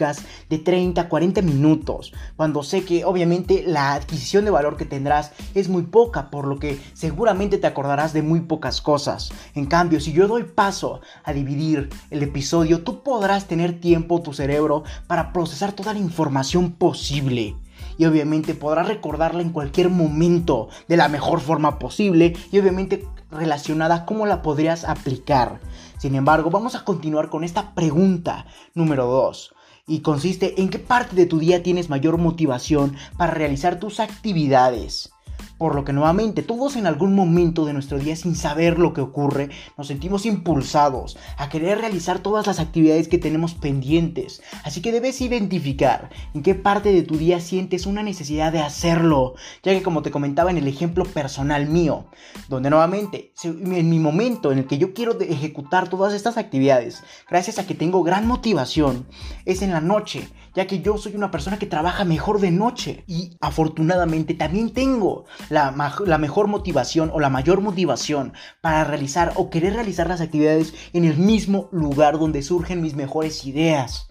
de 0.48 0.58
30, 0.58 1.08
40 1.08 1.42
minutos, 1.42 2.12
cuando 2.36 2.62
sé 2.62 2.84
que 2.84 3.04
obviamente 3.04 3.64
la 3.66 3.94
adquisición 3.94 4.44
de 4.44 4.52
valor 4.52 4.76
que 4.76 4.84
tendrás 4.84 5.32
es 5.54 5.68
muy 5.68 5.82
poca, 5.82 6.30
por 6.30 6.46
lo 6.46 6.58
que 6.58 6.80
seguramente 6.94 7.58
te 7.58 7.66
acordarás 7.66 8.12
de 8.12 8.22
muy 8.22 8.40
pocas 8.40 8.80
cosas. 8.80 9.30
En 9.54 9.66
cambio, 9.66 10.00
si 10.00 10.12
yo 10.12 10.28
doy 10.28 10.44
paso 10.44 11.00
a 11.24 11.32
dividir 11.32 11.90
el 12.10 12.22
episodio, 12.22 12.84
tú 12.84 13.02
podrás 13.02 13.48
tener 13.48 13.80
tiempo, 13.80 14.22
tu 14.22 14.32
cerebro, 14.32 14.84
para 15.08 15.32
procesar 15.32 15.72
toda 15.72 15.92
la 15.92 15.98
información 15.98 16.72
posible 16.72 17.56
y 17.96 18.06
obviamente 18.06 18.54
podrás 18.54 18.88
recordarla 18.88 19.42
en 19.42 19.50
cualquier 19.50 19.90
momento 19.90 20.68
de 20.86 20.96
la 20.96 21.08
mejor 21.08 21.40
forma 21.40 21.78
posible 21.78 22.36
y 22.52 22.58
obviamente 22.58 23.04
relacionada 23.30 24.06
cómo 24.06 24.24
la 24.24 24.42
podrías 24.42 24.84
aplicar. 24.84 25.60
Sin 25.98 26.14
embargo, 26.14 26.50
vamos 26.50 26.74
a 26.74 26.84
continuar 26.84 27.28
con 27.28 27.44
esta 27.44 27.74
pregunta 27.74 28.46
número 28.74 29.06
2 29.06 29.54
y 29.88 30.00
consiste 30.00 30.60
en 30.60 30.68
qué 30.68 30.78
parte 30.78 31.16
de 31.16 31.26
tu 31.26 31.38
día 31.38 31.62
tienes 31.62 31.88
mayor 31.88 32.18
motivación 32.18 32.94
para 33.16 33.32
realizar 33.32 33.80
tus 33.80 33.98
actividades. 33.98 35.10
Por 35.58 35.74
lo 35.74 35.84
que 35.84 35.92
nuevamente 35.92 36.42
todos 36.42 36.76
en 36.76 36.86
algún 36.86 37.14
momento 37.14 37.66
de 37.66 37.72
nuestro 37.72 37.98
día 37.98 38.14
sin 38.16 38.36
saber 38.36 38.78
lo 38.78 38.92
que 38.94 39.00
ocurre 39.00 39.50
nos 39.76 39.88
sentimos 39.88 40.24
impulsados 40.24 41.18
a 41.36 41.48
querer 41.48 41.78
realizar 41.78 42.20
todas 42.20 42.46
las 42.46 42.60
actividades 42.60 43.08
que 43.08 43.18
tenemos 43.18 43.54
pendientes. 43.54 44.40
Así 44.62 44.80
que 44.80 44.92
debes 44.92 45.20
identificar 45.20 46.10
en 46.32 46.42
qué 46.42 46.54
parte 46.54 46.92
de 46.92 47.02
tu 47.02 47.16
día 47.16 47.40
sientes 47.40 47.86
una 47.86 48.02
necesidad 48.02 48.52
de 48.52 48.60
hacerlo. 48.60 49.34
Ya 49.62 49.72
que 49.72 49.82
como 49.82 50.02
te 50.02 50.12
comentaba 50.12 50.50
en 50.50 50.58
el 50.58 50.68
ejemplo 50.68 51.04
personal 51.04 51.66
mío, 51.66 52.06
donde 52.48 52.70
nuevamente 52.70 53.32
en 53.42 53.90
mi 53.90 53.98
momento 53.98 54.52
en 54.52 54.58
el 54.58 54.66
que 54.66 54.78
yo 54.78 54.94
quiero 54.94 55.18
ejecutar 55.20 55.88
todas 55.88 56.14
estas 56.14 56.36
actividades, 56.38 57.02
gracias 57.28 57.58
a 57.58 57.66
que 57.66 57.74
tengo 57.74 58.02
gran 58.02 58.26
motivación, 58.26 59.06
es 59.44 59.62
en 59.62 59.72
la 59.72 59.80
noche 59.80 60.28
ya 60.54 60.66
que 60.66 60.80
yo 60.80 60.98
soy 60.98 61.14
una 61.14 61.30
persona 61.30 61.58
que 61.58 61.66
trabaja 61.66 62.04
mejor 62.04 62.40
de 62.40 62.50
noche 62.50 63.04
y 63.06 63.36
afortunadamente 63.40 64.34
también 64.34 64.72
tengo 64.72 65.24
la, 65.48 65.70
mejor 66.18 66.46
motivación 66.48 67.10
o 67.12 67.20
la 67.20 67.30
mayor 67.30 67.60
motivación 67.60 68.32
para 68.60 68.84
realizar 68.84 69.32
o 69.36 69.50
querer 69.50 69.74
realizar 69.74 70.08
las 70.08 70.20
actividades 70.20 70.74
en 70.92 71.04
el 71.04 71.16
mismo 71.16 71.68
lugar 71.72 72.18
donde 72.18 72.42
surgen 72.42 72.82
mis 72.82 72.94
mejores 72.94 73.44
ideas. 73.44 74.08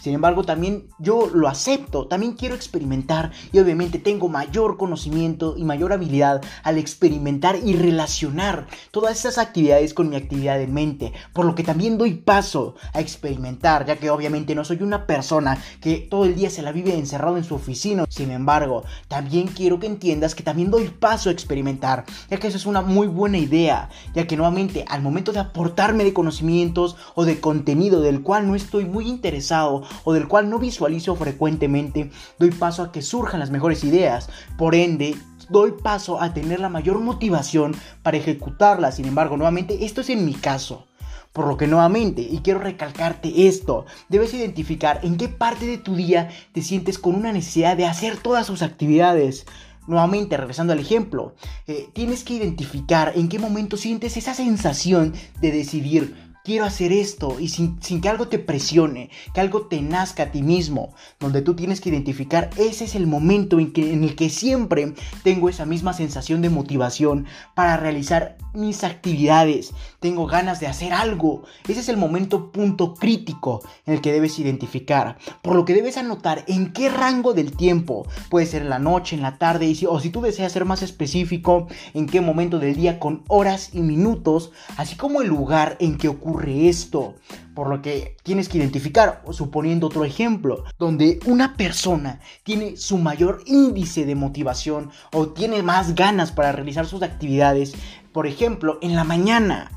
Sin 0.00 0.14
embargo, 0.14 0.44
también 0.44 0.88
yo 0.98 1.28
lo 1.32 1.48
acepto, 1.48 2.06
también 2.06 2.34
quiero 2.34 2.54
experimentar 2.54 3.32
y 3.52 3.58
obviamente 3.58 3.98
tengo 3.98 4.28
mayor 4.28 4.76
conocimiento 4.76 5.54
y 5.56 5.64
mayor 5.64 5.92
habilidad 5.92 6.42
al 6.62 6.78
experimentar 6.78 7.56
y 7.64 7.74
relacionar 7.74 8.66
todas 8.90 9.18
esas 9.18 9.38
actividades 9.38 9.94
con 9.94 10.08
mi 10.08 10.16
actividad 10.16 10.60
en 10.60 10.72
mente, 10.72 11.12
por 11.32 11.44
lo 11.44 11.54
que 11.54 11.64
también 11.64 11.98
doy 11.98 12.14
paso 12.14 12.74
a 12.92 13.00
experimentar, 13.00 13.86
ya 13.86 13.96
que 13.96 14.10
obviamente 14.10 14.54
no 14.54 14.64
soy 14.64 14.82
una 14.82 15.06
persona 15.06 15.58
que 15.80 15.96
todo 15.98 16.24
el 16.24 16.34
día 16.34 16.50
se 16.50 16.62
la 16.62 16.72
vive 16.72 16.96
encerrado 16.96 17.36
en 17.36 17.44
su 17.44 17.54
oficina. 17.54 18.04
Sin 18.08 18.30
embargo, 18.30 18.84
también 19.08 19.48
quiero 19.48 19.80
que 19.80 19.86
entiendas 19.86 20.34
que 20.34 20.42
también 20.42 20.70
doy 20.70 20.88
paso 20.88 21.28
a 21.28 21.32
experimentar, 21.32 22.04
ya 22.30 22.38
que 22.38 22.48
eso 22.48 22.56
es 22.56 22.66
una 22.66 22.82
muy 22.82 23.06
buena 23.06 23.38
idea, 23.38 23.88
ya 24.14 24.26
que 24.26 24.36
nuevamente 24.36 24.84
al 24.88 25.02
momento 25.02 25.32
de 25.32 25.40
aportarme 25.40 26.04
de 26.04 26.12
conocimientos 26.12 26.96
o 27.14 27.24
de 27.24 27.40
contenido 27.40 28.00
del 28.00 28.22
cual 28.22 28.46
no 28.46 28.54
estoy 28.54 28.84
muy 28.84 29.08
interesado, 29.08 29.75
o 30.04 30.12
del 30.12 30.28
cual 30.28 30.50
no 30.50 30.58
visualizo 30.58 31.16
frecuentemente, 31.16 32.10
doy 32.38 32.50
paso 32.50 32.82
a 32.82 32.92
que 32.92 33.02
surjan 33.02 33.40
las 33.40 33.50
mejores 33.50 33.84
ideas. 33.84 34.28
Por 34.56 34.74
ende, 34.74 35.16
doy 35.48 35.72
paso 35.72 36.20
a 36.20 36.34
tener 36.34 36.60
la 36.60 36.68
mayor 36.68 37.00
motivación 37.00 37.74
para 38.02 38.16
ejecutarlas. 38.16 38.96
Sin 38.96 39.06
embargo, 39.06 39.36
nuevamente, 39.36 39.84
esto 39.84 40.00
es 40.00 40.10
en 40.10 40.24
mi 40.24 40.34
caso. 40.34 40.86
Por 41.32 41.46
lo 41.46 41.58
que 41.58 41.66
nuevamente, 41.66 42.22
y 42.22 42.38
quiero 42.38 42.60
recalcarte 42.60 43.46
esto, 43.46 43.84
debes 44.08 44.32
identificar 44.32 45.00
en 45.02 45.18
qué 45.18 45.28
parte 45.28 45.66
de 45.66 45.76
tu 45.76 45.94
día 45.94 46.30
te 46.52 46.62
sientes 46.62 46.98
con 46.98 47.14
una 47.14 47.30
necesidad 47.30 47.76
de 47.76 47.84
hacer 47.84 48.16
todas 48.16 48.46
sus 48.46 48.62
actividades. 48.62 49.44
Nuevamente, 49.86 50.36
regresando 50.36 50.72
al 50.72 50.78
ejemplo, 50.78 51.34
eh, 51.66 51.90
tienes 51.92 52.24
que 52.24 52.34
identificar 52.34 53.12
en 53.14 53.28
qué 53.28 53.38
momento 53.38 53.76
sientes 53.76 54.16
esa 54.16 54.32
sensación 54.32 55.12
de 55.40 55.52
decidir 55.52 56.25
quiero 56.46 56.64
hacer 56.64 56.92
esto 56.92 57.40
y 57.40 57.48
sin, 57.48 57.76
que 57.80 58.08
algo 58.08 58.28
te 58.28 58.38
presione, 58.38 59.10
que 59.34 59.40
algo 59.40 59.62
te 59.62 59.82
nazca 59.82 60.22
a 60.22 60.30
ti 60.30 60.42
mismo, 60.42 60.94
donde 61.18 61.42
tú 61.42 61.56
tienes 61.56 61.80
que 61.80 61.88
identificar, 61.88 62.50
ese 62.56 62.84
es 62.84 62.94
el 62.94 63.08
momento 63.08 63.58
en, 63.58 63.72
que, 63.72 63.92
en 63.92 64.04
el 64.04 64.14
que 64.14 64.30
siempre 64.30 64.94
tengo 65.24 65.48
esa 65.48 65.66
misma 65.66 65.92
sensación 65.92 66.42
de 66.42 66.50
motivación 66.50 67.26
para 67.56 67.76
realizar 67.76 68.38
mis 68.54 68.84
actividades, 68.84 69.74
tengo 69.98 70.28
ganas 70.28 70.60
de 70.60 70.68
hacer 70.68 70.92
algo, 70.92 71.42
ese 71.66 71.80
es 71.80 71.88
el 71.88 71.96
momento 71.96 72.52
punto 72.52 72.94
crítico 72.94 73.62
en 73.84 73.94
el 73.94 74.00
que 74.00 74.12
debes 74.12 74.38
identificar, 74.38 75.18
por 75.42 75.56
lo 75.56 75.64
que 75.64 75.74
debes 75.74 75.96
anotar 75.96 76.44
en 76.46 76.72
qué 76.72 76.88
rango 76.88 77.34
del 77.34 77.56
tiempo, 77.56 78.06
puede 78.30 78.46
ser 78.46 78.62
en 78.62 78.70
la 78.70 78.78
noche, 78.78 79.16
en 79.16 79.22
la 79.22 79.36
tarde, 79.36 79.74
o 79.88 79.98
si 79.98 80.10
tú 80.10 80.20
deseas 80.20 80.52
ser 80.52 80.64
más 80.64 80.82
específico, 80.82 81.66
en 81.92 82.06
qué 82.06 82.20
momento 82.20 82.60
del 82.60 82.76
día 82.76 83.00
con 83.00 83.24
horas 83.26 83.70
y 83.72 83.80
minutos, 83.80 84.52
así 84.76 84.94
como 84.94 85.22
el 85.22 85.26
lugar 85.28 85.76
en 85.80 85.98
que 85.98 86.08
ocurre 86.36 86.68
esto? 86.68 87.14
Por 87.54 87.68
lo 87.68 87.80
que 87.80 88.16
tienes 88.22 88.48
que 88.48 88.58
identificar, 88.58 89.22
suponiendo 89.30 89.86
otro 89.86 90.04
ejemplo, 90.04 90.64
donde 90.78 91.18
una 91.24 91.56
persona 91.56 92.20
tiene 92.44 92.76
su 92.76 92.98
mayor 92.98 93.42
índice 93.46 94.04
de 94.04 94.14
motivación 94.14 94.90
o 95.12 95.28
tiene 95.28 95.62
más 95.62 95.94
ganas 95.94 96.32
para 96.32 96.52
realizar 96.52 96.86
sus 96.86 97.02
actividades, 97.02 97.74
por 98.12 98.26
ejemplo, 98.26 98.78
en 98.82 98.94
la 98.94 99.04
mañana 99.04 99.70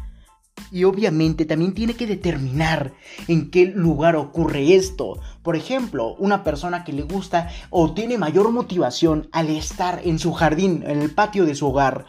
y 0.71 0.83
obviamente 0.83 1.45
también 1.45 1.73
tiene 1.73 1.93
que 1.93 2.05
determinar 2.05 2.93
en 3.27 3.49
qué 3.49 3.65
lugar 3.65 4.17
ocurre 4.17 4.75
esto. 4.75 5.19
Por 5.49 5.55
ejemplo, 5.55 6.13
una 6.19 6.43
persona 6.43 6.83
que 6.83 6.93
le 6.93 7.01
gusta 7.01 7.49
o 7.71 7.91
tiene 7.95 8.19
mayor 8.19 8.51
motivación 8.51 9.29
al 9.31 9.49
estar 9.49 9.99
en 10.05 10.19
su 10.19 10.31
jardín, 10.31 10.83
en 10.85 11.01
el 11.01 11.09
patio 11.09 11.43
de 11.47 11.55
su 11.55 11.69
hogar, 11.69 12.05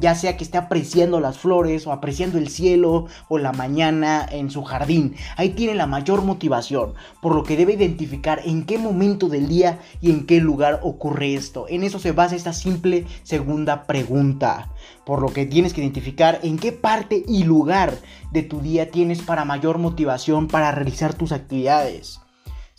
ya 0.00 0.14
sea 0.14 0.38
que 0.38 0.44
esté 0.44 0.56
apreciando 0.56 1.20
las 1.20 1.36
flores 1.36 1.86
o 1.86 1.92
apreciando 1.92 2.38
el 2.38 2.48
cielo 2.48 3.04
o 3.28 3.36
la 3.36 3.52
mañana 3.52 4.26
en 4.30 4.50
su 4.50 4.62
jardín. 4.64 5.14
Ahí 5.36 5.50
tiene 5.50 5.74
la 5.74 5.86
mayor 5.86 6.22
motivación, 6.22 6.94
por 7.20 7.34
lo 7.34 7.42
que 7.42 7.58
debe 7.58 7.74
identificar 7.74 8.40
en 8.46 8.64
qué 8.64 8.78
momento 8.78 9.28
del 9.28 9.46
día 9.46 9.78
y 10.00 10.10
en 10.10 10.24
qué 10.24 10.40
lugar 10.40 10.80
ocurre 10.82 11.34
esto. 11.34 11.66
En 11.68 11.84
eso 11.84 11.98
se 11.98 12.12
basa 12.12 12.34
esta 12.34 12.54
simple 12.54 13.04
segunda 13.24 13.86
pregunta 13.86 14.70
por 15.04 15.20
lo 15.20 15.32
que 15.32 15.44
tienes 15.44 15.74
que 15.74 15.82
identificar 15.82 16.40
en 16.42 16.56
qué 16.56 16.72
parte 16.72 17.24
y 17.26 17.44
lugar 17.44 17.98
de 18.32 18.42
tu 18.42 18.60
día 18.60 18.90
tienes 18.90 19.20
para 19.20 19.44
mayor 19.44 19.78
motivación 19.78 20.46
para 20.48 20.72
realizar 20.72 21.14
tus 21.14 21.32
actividades. 21.32 22.20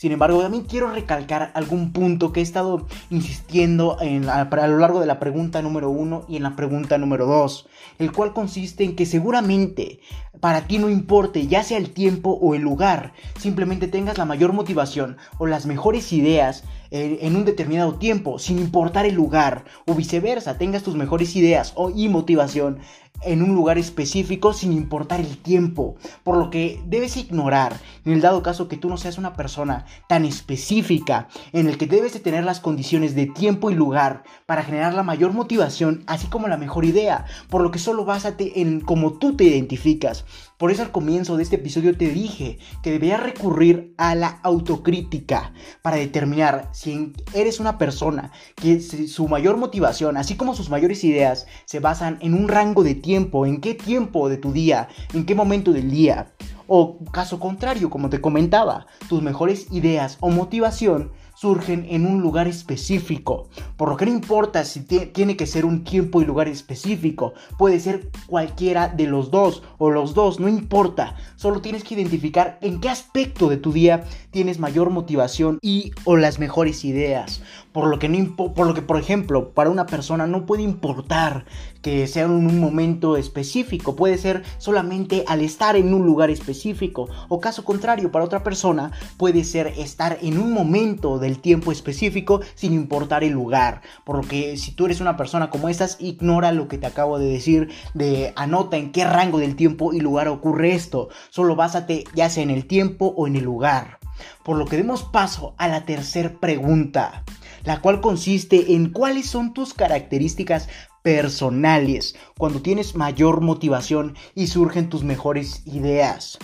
Sin 0.01 0.11
embargo, 0.11 0.41
también 0.41 0.63
quiero 0.63 0.89
recalcar 0.89 1.51
algún 1.53 1.91
punto 1.91 2.33
que 2.33 2.39
he 2.39 2.43
estado 2.43 2.87
insistiendo 3.11 3.97
en, 4.01 4.27
a, 4.29 4.45
lo 4.45 4.79
largo 4.79 4.99
de 4.99 5.05
la 5.05 5.19
pregunta 5.19 5.61
número 5.61 5.91
uno 5.91 6.25
y 6.27 6.37
en 6.37 6.41
la 6.41 6.55
pregunta 6.55 6.97
número 6.97 7.27
dos, 7.27 7.67
el 7.99 8.11
cual 8.11 8.33
consiste 8.33 8.83
en 8.83 8.95
que 8.95 9.05
seguramente 9.05 9.99
para 10.39 10.65
ti 10.65 10.79
no 10.79 10.89
importe 10.89 11.45
ya 11.45 11.61
sea 11.61 11.77
el 11.77 11.91
tiempo 11.91 12.31
o 12.31 12.55
el 12.55 12.63
lugar, 12.63 13.13
simplemente 13.37 13.87
tengas 13.87 14.17
la 14.17 14.25
mayor 14.25 14.53
motivación 14.53 15.17
o 15.37 15.45
las 15.45 15.67
mejores 15.67 16.11
ideas 16.13 16.63
en 16.89 17.35
un 17.35 17.45
determinado 17.45 17.95
tiempo, 17.95 18.37
sin 18.37 18.57
importar 18.57 19.05
el 19.05 19.15
lugar, 19.15 19.63
o 19.85 19.93
viceversa, 19.93 20.57
tengas 20.57 20.83
tus 20.83 20.95
mejores 20.95 21.35
ideas 21.37 21.71
o, 21.75 21.89
y 21.89 22.09
motivación 22.09 22.79
en 23.23 23.41
un 23.41 23.55
lugar 23.55 23.77
específico 23.77 24.53
sin 24.53 24.71
importar 24.71 25.19
el 25.19 25.37
tiempo, 25.37 25.95
por 26.23 26.37
lo 26.37 26.49
que 26.49 26.81
debes 26.85 27.17
ignorar 27.17 27.79
en 28.05 28.13
el 28.13 28.21
dado 28.21 28.43
caso 28.43 28.67
que 28.67 28.77
tú 28.77 28.89
no 28.89 28.97
seas 28.97 29.17
una 29.17 29.33
persona 29.33 29.85
tan 30.07 30.25
específica 30.25 31.27
en 31.53 31.67
el 31.67 31.77
que 31.77 31.87
debes 31.87 32.13
de 32.13 32.19
tener 32.19 32.43
las 32.43 32.59
condiciones 32.59 33.15
de 33.15 33.27
tiempo 33.27 33.69
y 33.69 33.75
lugar 33.75 34.23
para 34.45 34.63
generar 34.63 34.93
la 34.93 35.03
mayor 35.03 35.33
motivación 35.33 36.03
así 36.07 36.27
como 36.27 36.47
la 36.47 36.57
mejor 36.57 36.85
idea, 36.85 37.25
por 37.49 37.61
lo 37.61 37.71
que 37.71 37.79
solo 37.79 38.05
básate 38.05 38.61
en 38.61 38.81
cómo 38.81 39.13
tú 39.13 39.35
te 39.35 39.43
identificas. 39.43 40.25
Por 40.61 40.69
eso 40.69 40.83
al 40.83 40.91
comienzo 40.91 41.37
de 41.37 41.41
este 41.41 41.55
episodio 41.55 41.97
te 41.97 42.09
dije 42.09 42.59
que 42.83 42.91
deberías 42.91 43.23
recurrir 43.23 43.95
a 43.97 44.13
la 44.13 44.39
autocrítica 44.43 45.53
para 45.81 45.95
determinar 45.95 46.69
si 46.71 47.13
eres 47.33 47.59
una 47.59 47.79
persona 47.79 48.31
que 48.57 48.79
su 48.79 49.27
mayor 49.27 49.57
motivación, 49.57 50.17
así 50.17 50.35
como 50.35 50.53
sus 50.53 50.69
mayores 50.69 51.03
ideas, 51.03 51.47
se 51.65 51.79
basan 51.79 52.19
en 52.21 52.35
un 52.35 52.47
rango 52.47 52.83
de 52.83 52.93
tiempo, 52.93 53.47
en 53.47 53.59
qué 53.59 53.73
tiempo 53.73 54.29
de 54.29 54.37
tu 54.37 54.53
día, 54.53 54.87
en 55.15 55.25
qué 55.25 55.33
momento 55.33 55.71
del 55.71 55.89
día. 55.89 56.31
O 56.67 56.99
caso 57.11 57.39
contrario, 57.39 57.89
como 57.89 58.11
te 58.11 58.21
comentaba, 58.21 58.85
tus 59.09 59.23
mejores 59.23 59.65
ideas 59.71 60.19
o 60.19 60.29
motivación 60.29 61.11
surgen 61.41 61.87
en 61.89 62.05
un 62.05 62.21
lugar 62.21 62.47
específico. 62.47 63.47
Por 63.75 63.89
lo 63.89 63.97
que 63.97 64.05
no 64.05 64.11
importa 64.11 64.63
si 64.63 64.81
tiene 64.81 65.35
que 65.35 65.47
ser 65.47 65.65
un 65.65 65.83
tiempo 65.83 66.21
y 66.21 66.25
lugar 66.25 66.47
específico, 66.47 67.33
puede 67.57 67.79
ser 67.79 68.11
cualquiera 68.27 68.89
de 68.89 69.07
los 69.07 69.31
dos 69.31 69.63
o 69.79 69.89
los 69.89 70.13
dos, 70.13 70.39
no 70.39 70.47
importa. 70.47 71.15
Solo 71.37 71.59
tienes 71.59 71.83
que 71.83 71.95
identificar 71.95 72.59
en 72.61 72.79
qué 72.79 72.89
aspecto 72.89 73.49
de 73.49 73.57
tu 73.57 73.73
día 73.73 74.03
tienes 74.29 74.59
mayor 74.59 74.91
motivación 74.91 75.57
y 75.63 75.93
o 76.03 76.15
las 76.15 76.37
mejores 76.37 76.85
ideas. 76.85 77.41
Por 77.71 77.87
lo, 77.87 77.99
que 77.99 78.09
no 78.09 78.35
por 78.35 78.67
lo 78.67 78.73
que, 78.73 78.81
por 78.81 78.97
ejemplo, 78.97 79.51
para 79.53 79.69
una 79.69 79.85
persona 79.85 80.27
no 80.27 80.45
puede 80.45 80.61
importar 80.61 81.45
que 81.81 82.05
sea 82.07 82.25
en 82.25 82.31
un 82.31 82.59
momento 82.59 83.17
específico, 83.17 83.95
puede 83.95 84.17
ser 84.17 84.43
solamente 84.57 85.23
al 85.27 85.41
estar 85.41 85.75
en 85.75 85.93
un 85.93 86.05
lugar 86.05 86.29
específico, 86.29 87.07
o 87.29 87.39
caso 87.39 87.63
contrario, 87.63 88.11
para 88.11 88.25
otra 88.25 88.43
persona 88.43 88.91
puede 89.17 89.43
ser 89.43 89.67
estar 89.77 90.17
en 90.21 90.37
un 90.37 90.51
momento 90.53 91.17
del 91.17 91.39
tiempo 91.39 91.71
específico 91.71 92.41
sin 92.55 92.73
importar 92.73 93.23
el 93.23 93.31
lugar. 93.31 93.81
Por 94.03 94.17
lo 94.17 94.23
que 94.23 94.57
si 94.57 94.71
tú 94.73 94.85
eres 94.85 95.01
una 95.01 95.17
persona 95.17 95.49
como 95.49 95.69
estas, 95.69 95.97
ignora 95.99 96.51
lo 96.51 96.67
que 96.67 96.77
te 96.77 96.87
acabo 96.87 97.19
de 97.19 97.27
decir, 97.27 97.69
de 97.93 98.33
anota 98.35 98.77
en 98.77 98.91
qué 98.91 99.05
rango 99.05 99.39
del 99.39 99.55
tiempo 99.55 99.93
y 99.93 99.99
lugar 99.99 100.27
ocurre 100.27 100.73
esto, 100.73 101.09
solo 101.29 101.55
básate 101.55 102.03
ya 102.13 102.29
sea 102.29 102.43
en 102.43 102.49
el 102.49 102.65
tiempo 102.65 103.13
o 103.15 103.27
en 103.27 103.35
el 103.35 103.43
lugar. 103.43 103.99
Por 104.43 104.57
lo 104.57 104.65
que 104.65 104.77
demos 104.77 105.03
paso 105.03 105.55
a 105.57 105.67
la 105.67 105.85
tercera 105.85 106.33
pregunta 106.39 107.23
la 107.63 107.81
cual 107.81 108.01
consiste 108.01 108.73
en 108.73 108.89
cuáles 108.89 109.27
son 109.27 109.53
tus 109.53 109.73
características 109.73 110.67
personales 111.03 112.15
cuando 112.37 112.61
tienes 112.61 112.95
mayor 112.95 113.41
motivación 113.41 114.15
y 114.35 114.47
surgen 114.47 114.89
tus 114.89 115.03
mejores 115.03 115.65
ideas 115.65 116.37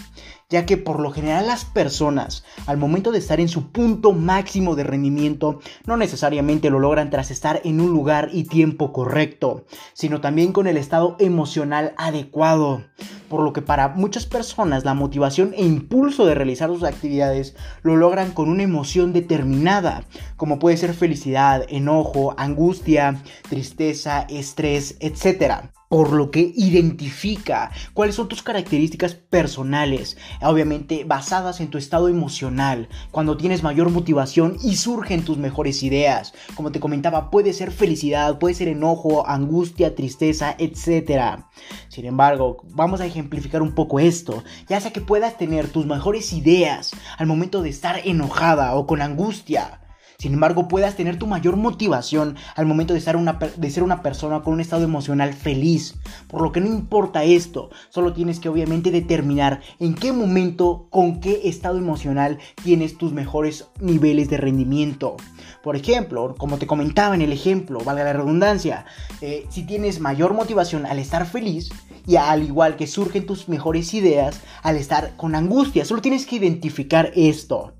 ya 0.50 0.66
que 0.66 0.77
por 0.77 1.01
lo 1.01 1.12
general 1.12 1.48
las 1.48 1.66
personas 1.66 2.46
al 2.68 2.77
momento 2.77 3.12
de 3.12 3.20
estar 3.20 3.39
en 3.42 3.50
su 3.50 3.72
punto 3.72 4.13
máximo 4.13 4.75
de 4.75 4.84
rendimiento 4.84 5.60
no 5.86 5.98
necesariamente 5.98 6.70
lo 6.70 6.80
logran 6.80 7.10
tras 7.10 7.32
estar 7.32 7.62
en 7.66 7.82
un 7.82 7.92
lugar 7.92 8.30
y 8.32 8.46
tiempo 8.46 8.94
correcto, 8.94 9.66
sino 9.94 10.22
también 10.22 10.54
con 10.54 10.68
el 10.68 10.77
estado 10.77 11.18
emocional 11.20 11.94
adecuado. 11.98 12.84
Por 13.27 13.42
lo 13.42 13.51
que 13.51 13.62
para 13.62 13.89
muchas 13.89 14.25
personas 14.25 14.86
la 14.86 14.94
motivación 14.94 15.54
e 15.54 15.66
impulso 15.66 16.25
de 16.25 16.36
realizar 16.36 16.70
sus 16.70 16.84
actividades 16.84 17.56
lo 17.82 17.98
logran 17.98 18.32
con 18.32 18.48
una 18.48 18.63
emoción 18.63 19.12
determinada, 19.12 20.06
como 20.38 20.60
puede 20.60 20.77
ser 20.77 20.94
felicidad, 20.94 21.66
enojo, 21.68 22.36
angustia, 22.38 23.22
tristeza, 23.50 24.25
estrés, 24.30 24.96
etc 25.01 25.68
por 25.89 26.12
lo 26.12 26.32
que 26.32 26.53
identifica 26.56 27.72
cuáles 27.94 28.15
son 28.15 28.27
tus 28.27 28.44
características 28.44 29.15
personales, 29.15 30.17
obviamente 30.41 31.03
basadas 31.06 31.62
en 31.62 31.70
tu 31.70 31.77
estado 31.77 32.10
emocional, 32.10 32.89
cuando 33.12 33.38
tienes 33.38 33.63
mayor 33.63 33.89
motivación 33.89 34.58
y 34.62 34.75
surgen 34.75 35.24
tus 35.24 35.38
mejores 35.38 35.84
ideas. 35.84 36.34
Como 36.56 36.72
te 36.72 36.79
comentaba, 36.79 37.29
puede 37.29 37.53
ser 37.53 37.72
felicidad, 37.72 38.39
puede 38.39 38.56
ser 38.56 38.67
enojo, 38.67 39.27
angustia, 39.27 39.96
tristeza, 39.96 40.56
etc. 40.58 41.44
Sin 41.88 42.06
embargo, 42.06 42.63
vamos 42.72 43.01
a 43.01 43.06
ejemplificar 43.06 43.62
un 43.62 43.74
poco 43.74 44.00
esto, 44.00 44.44
ya 44.67 44.82
sea 44.82 44.91
que 44.91 45.01
puedas 45.01 45.38
tener 45.38 45.70
tus 45.70 45.86
mejores 45.86 46.34
ideas 46.34 46.91
al 47.17 47.27
momento 47.27 47.62
de 47.62 47.70
estar 47.70 48.01
enojada 48.03 48.75
o 48.75 48.88
con 48.88 49.01
angustia 49.01 49.82
sin 50.17 50.33
embargo, 50.33 50.67
puedas 50.67 50.95
tener 50.95 51.19
tu 51.19 51.27
mayor 51.27 51.57
motivación 51.57 52.38
al 52.55 52.65
momento 52.65 52.95
de, 52.95 53.15
una, 53.15 53.33
de 53.33 53.69
ser 53.69 53.83
una 53.83 54.01
persona 54.01 54.41
con 54.41 54.55
un 54.55 54.62
estado 54.62 54.83
emocional 54.83 55.33
feliz. 55.33 55.95
Por 56.27 56.41
lo 56.41 56.51
que 56.51 56.59
no 56.59 56.67
importa 56.67 57.24
esto, 57.24 57.69
solo 57.89 58.13
tienes 58.13 58.39
que 58.39 58.50
obviamente 58.50 58.89
determinar 58.89 59.62
en 59.79 59.93
qué 59.93 60.12
momento, 60.12 60.88
con 60.89 61.19
qué 61.19 61.41
estado 61.43 61.77
emocional 61.77 62.39
tienes 62.63 62.97
tus 62.97 63.13
mejores 63.13 63.67
niveles 63.79 64.27
de 64.29 64.38
rendimiento. 64.38 65.17
Por 65.62 65.75
ejemplo, 65.75 66.33
como 66.36 66.57
te 66.57 66.65
comentaba 66.65 67.13
en 67.13 67.21
el 67.21 67.31
ejemplo, 67.31 67.79
valga 67.83 68.03
la 68.03 68.13
redundancia, 68.13 68.86
eh, 69.21 69.45
si 69.50 69.67
tienes 69.67 70.00
mayor 70.00 70.33
motivación 70.33 70.88
al 70.88 70.97
estar 70.97 71.27
feliz 71.27 71.69
y 72.07 72.15
al 72.15 72.41
igual 72.41 72.75
que 72.75 72.88
surgen 72.88 73.27
tus 73.27 73.50
mejores 73.50 73.93
ideas 73.93 74.41
al 74.63 74.77
estar 74.77 75.15
con 75.15 75.36
angustia, 75.36 75.86
solo 75.86 76.01
tienes 76.01 76.25
que 76.25 76.38
identificar 76.38 77.12
esto. 77.15 77.76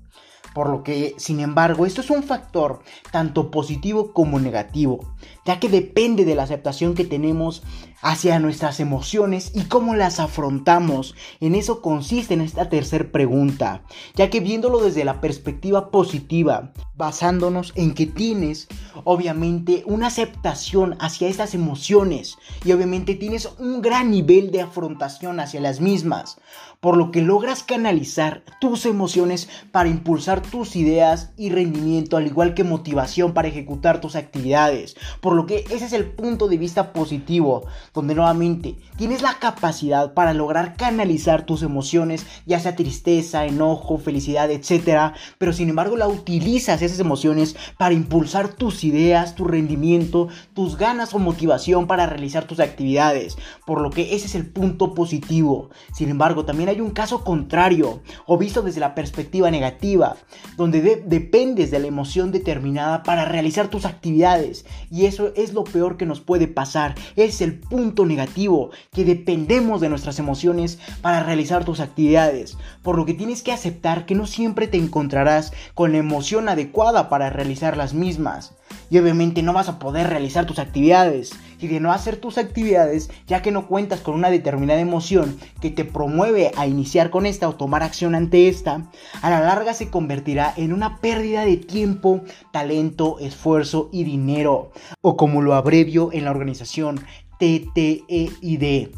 Por 0.58 0.70
lo 0.70 0.82
que, 0.82 1.14
sin 1.18 1.38
embargo, 1.38 1.86
esto 1.86 2.00
es 2.00 2.10
un 2.10 2.24
factor 2.24 2.80
tanto 3.12 3.48
positivo 3.48 4.12
como 4.12 4.40
negativo, 4.40 4.98
ya 5.44 5.60
que 5.60 5.68
depende 5.68 6.24
de 6.24 6.34
la 6.34 6.42
aceptación 6.42 6.96
que 6.96 7.04
tenemos 7.04 7.62
hacia 8.00 8.38
nuestras 8.38 8.80
emociones 8.80 9.52
y 9.54 9.64
cómo 9.64 9.94
las 9.94 10.20
afrontamos. 10.20 11.14
En 11.40 11.54
eso 11.54 11.82
consiste 11.82 12.34
en 12.34 12.40
esta 12.40 12.68
tercera 12.68 13.10
pregunta, 13.10 13.82
ya 14.14 14.30
que 14.30 14.40
viéndolo 14.40 14.80
desde 14.80 15.04
la 15.04 15.20
perspectiva 15.20 15.90
positiva, 15.90 16.72
basándonos 16.96 17.72
en 17.76 17.94
que 17.94 18.06
tienes 18.06 18.68
obviamente 19.04 19.84
una 19.86 20.08
aceptación 20.08 20.96
hacia 21.00 21.28
estas 21.28 21.54
emociones 21.54 22.36
y 22.64 22.72
obviamente 22.72 23.14
tienes 23.14 23.48
un 23.58 23.80
gran 23.82 24.10
nivel 24.10 24.50
de 24.50 24.62
afrontación 24.62 25.40
hacia 25.40 25.60
las 25.60 25.80
mismas, 25.80 26.38
por 26.80 26.96
lo 26.96 27.10
que 27.10 27.22
logras 27.22 27.62
canalizar 27.62 28.44
tus 28.60 28.86
emociones 28.86 29.48
para 29.72 29.88
impulsar 29.88 30.42
tus 30.42 30.76
ideas 30.76 31.32
y 31.36 31.50
rendimiento, 31.50 32.16
al 32.16 32.26
igual 32.26 32.54
que 32.54 32.64
motivación 32.64 33.34
para 33.34 33.48
ejecutar 33.48 34.00
tus 34.00 34.16
actividades, 34.16 34.96
por 35.20 35.34
lo 35.34 35.46
que 35.46 35.64
ese 35.70 35.86
es 35.86 35.92
el 35.92 36.06
punto 36.06 36.48
de 36.48 36.58
vista 36.58 36.92
positivo 36.92 37.66
donde 37.94 38.14
nuevamente 38.14 38.76
tienes 38.96 39.22
la 39.22 39.38
capacidad 39.38 40.14
para 40.14 40.34
lograr 40.34 40.76
canalizar 40.76 41.46
tus 41.46 41.62
emociones, 41.62 42.26
ya 42.46 42.60
sea 42.60 42.76
tristeza, 42.76 43.46
enojo, 43.46 43.98
felicidad, 43.98 44.50
etc. 44.50 45.14
Pero 45.38 45.52
sin 45.52 45.68
embargo 45.68 45.96
la 45.96 46.08
utilizas 46.08 46.82
esas 46.82 47.00
emociones 47.00 47.56
para 47.78 47.94
impulsar 47.94 48.48
tus 48.48 48.84
ideas, 48.84 49.34
tu 49.34 49.44
rendimiento, 49.44 50.28
tus 50.54 50.76
ganas 50.76 51.14
o 51.14 51.18
motivación 51.18 51.86
para 51.86 52.06
realizar 52.06 52.44
tus 52.44 52.60
actividades. 52.60 53.36
Por 53.66 53.80
lo 53.80 53.90
que 53.90 54.14
ese 54.14 54.26
es 54.26 54.34
el 54.34 54.46
punto 54.46 54.94
positivo. 54.94 55.70
Sin 55.94 56.08
embargo, 56.10 56.44
también 56.44 56.68
hay 56.68 56.80
un 56.80 56.90
caso 56.90 57.24
contrario, 57.24 58.02
o 58.26 58.38
visto 58.38 58.62
desde 58.62 58.80
la 58.80 58.94
perspectiva 58.94 59.50
negativa, 59.50 60.16
donde 60.56 61.02
dependes 61.06 61.70
de 61.70 61.78
la 61.78 61.86
emoción 61.86 62.32
determinada 62.32 63.02
para 63.02 63.24
realizar 63.24 63.68
tus 63.68 63.84
actividades. 63.84 64.64
Y 64.90 65.06
eso 65.06 65.32
es 65.34 65.52
lo 65.52 65.64
peor 65.64 65.96
que 65.96 66.06
nos 66.06 66.20
puede 66.20 66.48
pasar. 66.48 66.94
Es 67.16 67.40
el 67.40 67.58
punto 67.58 67.77
negativo, 67.78 68.70
que 68.92 69.04
dependemos 69.04 69.80
de 69.80 69.88
nuestras 69.88 70.18
emociones 70.18 70.78
para 71.00 71.22
realizar 71.22 71.64
tus 71.64 71.80
actividades, 71.80 72.58
por 72.82 72.96
lo 72.96 73.06
que 73.06 73.14
tienes 73.14 73.42
que 73.42 73.52
aceptar 73.52 74.06
que 74.06 74.14
no 74.14 74.26
siempre 74.26 74.66
te 74.66 74.76
encontrarás 74.76 75.52
con 75.74 75.92
la 75.92 75.98
emoción 75.98 76.48
adecuada 76.48 77.08
para 77.08 77.30
realizar 77.30 77.76
las 77.76 77.94
mismas. 77.94 78.54
Y 78.90 78.98
obviamente 78.98 79.42
no 79.42 79.52
vas 79.52 79.68
a 79.68 79.78
poder 79.78 80.08
realizar 80.08 80.46
tus 80.46 80.58
actividades. 80.58 81.32
Y 81.60 81.66
de 81.66 81.80
no 81.80 81.92
hacer 81.92 82.16
tus 82.16 82.38
actividades, 82.38 83.10
ya 83.26 83.42
que 83.42 83.50
no 83.50 83.66
cuentas 83.66 84.00
con 84.00 84.14
una 84.14 84.30
determinada 84.30 84.80
emoción 84.80 85.36
que 85.60 85.70
te 85.70 85.84
promueve 85.84 86.52
a 86.56 86.66
iniciar 86.66 87.10
con 87.10 87.26
esta 87.26 87.48
o 87.48 87.56
tomar 87.56 87.82
acción 87.82 88.14
ante 88.14 88.48
esta, 88.48 88.88
a 89.22 89.30
la 89.30 89.40
larga 89.40 89.74
se 89.74 89.90
convertirá 89.90 90.54
en 90.56 90.72
una 90.72 91.00
pérdida 91.00 91.44
de 91.44 91.56
tiempo, 91.56 92.22
talento, 92.52 93.18
esfuerzo 93.18 93.88
y 93.92 94.04
dinero. 94.04 94.70
O 95.00 95.16
como 95.16 95.42
lo 95.42 95.54
abrevio 95.54 96.10
en 96.12 96.24
la 96.24 96.30
organización, 96.30 97.00
TTEID. 97.38 98.88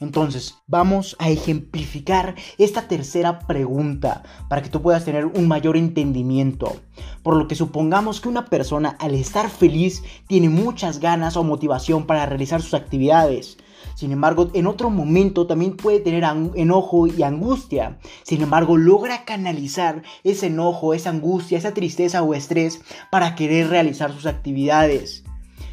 Entonces, 0.00 0.56
vamos 0.66 1.16
a 1.18 1.30
ejemplificar 1.30 2.34
esta 2.58 2.88
tercera 2.88 3.40
pregunta 3.40 4.22
para 4.48 4.62
que 4.62 4.68
tú 4.68 4.82
puedas 4.82 5.04
tener 5.04 5.26
un 5.26 5.48
mayor 5.48 5.76
entendimiento. 5.76 6.76
Por 7.22 7.36
lo 7.36 7.48
que 7.48 7.54
supongamos 7.54 8.20
que 8.20 8.28
una 8.28 8.46
persona 8.46 8.96
al 9.00 9.14
estar 9.14 9.48
feliz 9.50 10.02
tiene 10.26 10.48
muchas 10.48 11.00
ganas 11.00 11.36
o 11.36 11.44
motivación 11.44 12.06
para 12.06 12.26
realizar 12.26 12.62
sus 12.62 12.74
actividades. 12.74 13.58
Sin 13.94 14.12
embargo, 14.12 14.50
en 14.54 14.66
otro 14.66 14.90
momento 14.90 15.46
también 15.46 15.76
puede 15.76 16.00
tener 16.00 16.24
enojo 16.54 17.06
y 17.06 17.22
angustia. 17.22 17.98
Sin 18.22 18.42
embargo, 18.42 18.76
logra 18.76 19.24
canalizar 19.24 20.02
ese 20.24 20.46
enojo, 20.46 20.94
esa 20.94 21.10
angustia, 21.10 21.58
esa 21.58 21.74
tristeza 21.74 22.22
o 22.22 22.34
estrés 22.34 22.80
para 23.10 23.34
querer 23.34 23.68
realizar 23.68 24.12
sus 24.12 24.26
actividades. 24.26 25.24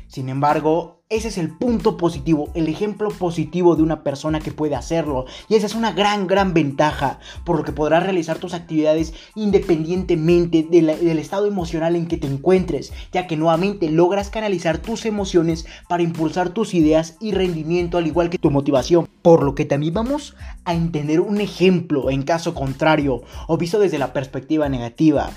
Sin 0.08 0.30
embargo, 0.30 1.01
ese 1.12 1.28
es 1.28 1.38
el 1.38 1.50
punto 1.50 1.97
positivo, 1.97 2.50
el 2.54 2.69
ejemplo 2.69 3.10
positivo 3.10 3.76
de 3.76 3.84
una 3.84 4.02
persona 4.02 4.39
que 4.39 4.54
puede 4.54 4.76
hacerlo. 4.76 5.26
Y 5.50 5.56
esa 5.56 5.65
es 5.65 5.76
una 5.76 5.91
gran, 5.91 6.26
gran 6.26 6.54
ventaja, 6.54 7.19
por 7.43 7.58
lo 7.58 7.63
que 7.65 7.74
podrás 7.74 8.04
realizar 8.04 8.39
tus 8.39 8.54
actividades 8.54 9.13
independientemente 9.36 10.63
del 10.63 11.19
estado 11.19 11.47
emocional 11.47 11.97
en 11.97 12.08
que 12.08 12.15
te 12.15 12.28
encuentres, 12.28 12.93
ya 13.12 13.28
que 13.28 13.36
nuevamente 13.36 13.89
logras 13.89 14.30
canalizar 14.30 14.78
tus 14.78 15.06
emociones 15.06 15.65
para 15.89 16.02
impulsar 16.02 16.50
tus 16.52 16.74
ideas 16.74 17.17
y 17.19 17.34
rendimiento, 17.34 17.97
al 17.97 18.08
igual 18.08 18.30
que 18.30 18.38
tu 18.38 18.50
motivación. 18.50 19.10
Por 19.21 19.43
lo 19.43 19.54
que 19.54 19.65
también 19.65 19.93
vamos 19.93 20.36
a 20.63 20.74
entender 20.74 21.19
un 21.19 21.41
ejemplo 21.41 22.10
en 22.10 22.24
caso 22.24 22.54
contrario, 22.54 23.21
o 23.47 23.58
visto 23.58 23.80
desde 23.80 24.00
la 24.00 24.13
perspectiva 24.13 24.69
negativa 24.69 25.30